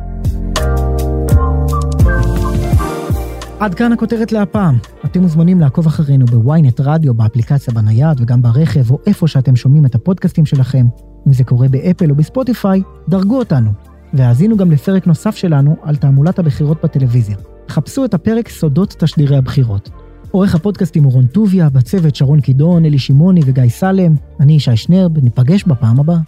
עד 3.64 3.74
כאן 3.74 3.92
הכותרת 3.92 4.32
להפעם. 4.32 4.78
אתם 5.04 5.20
מוזמנים 5.20 5.60
לעקוב 5.60 5.86
אחרינו 5.86 6.26
בוויינט 6.26 6.80
רדיו, 6.80 7.14
באפליקציה 7.14 7.74
בנייד 7.74 8.20
וגם 8.20 8.42
ברכב, 8.42 8.90
או 8.90 8.98
איפה 9.06 9.28
שאתם 9.28 9.56
שומעים 9.56 9.86
את 9.86 9.94
הפודקאסטים 9.94 10.46
שלכם. 10.46 10.86
אם 11.26 11.32
זה 11.32 11.44
קורה 11.44 11.68
באפל 11.68 12.10
או 12.10 12.14
בספוטיפיי, 12.16 12.82
דרגו 13.08 13.38
אותנו. 13.38 13.70
והאזינו 14.12 14.56
גם 14.56 14.70
לפרק 14.70 15.06
נוסף 15.06 15.36
שלנו 15.36 15.76
על 15.82 15.96
תעמולת 15.96 16.38
הבחירות 16.38 16.84
בטלוויזיה. 16.84 17.36
חפשו 17.68 18.04
את 18.04 18.14
הפרק 18.14 18.48
סודות 18.48 18.94
תשדירי 18.98 19.36
הבחירות. 19.36 19.90
עורך 20.30 20.54
הפודקאסטים 20.54 21.04
הוא 21.04 21.12
רון 21.12 21.26
טוביה, 21.26 21.68
בצוות 21.68 22.14
שרון 22.14 22.40
קידון, 22.40 22.84
אלי 22.84 22.98
שמעוני 22.98 23.40
וגיא 23.46 23.68
סלם. 23.68 24.14
אני 24.40 24.52
ישי 24.52 24.76
שנרב, 24.76 25.18
ניפגש 25.18 25.64
בפעם 25.64 26.00
הבאה. 26.00 26.18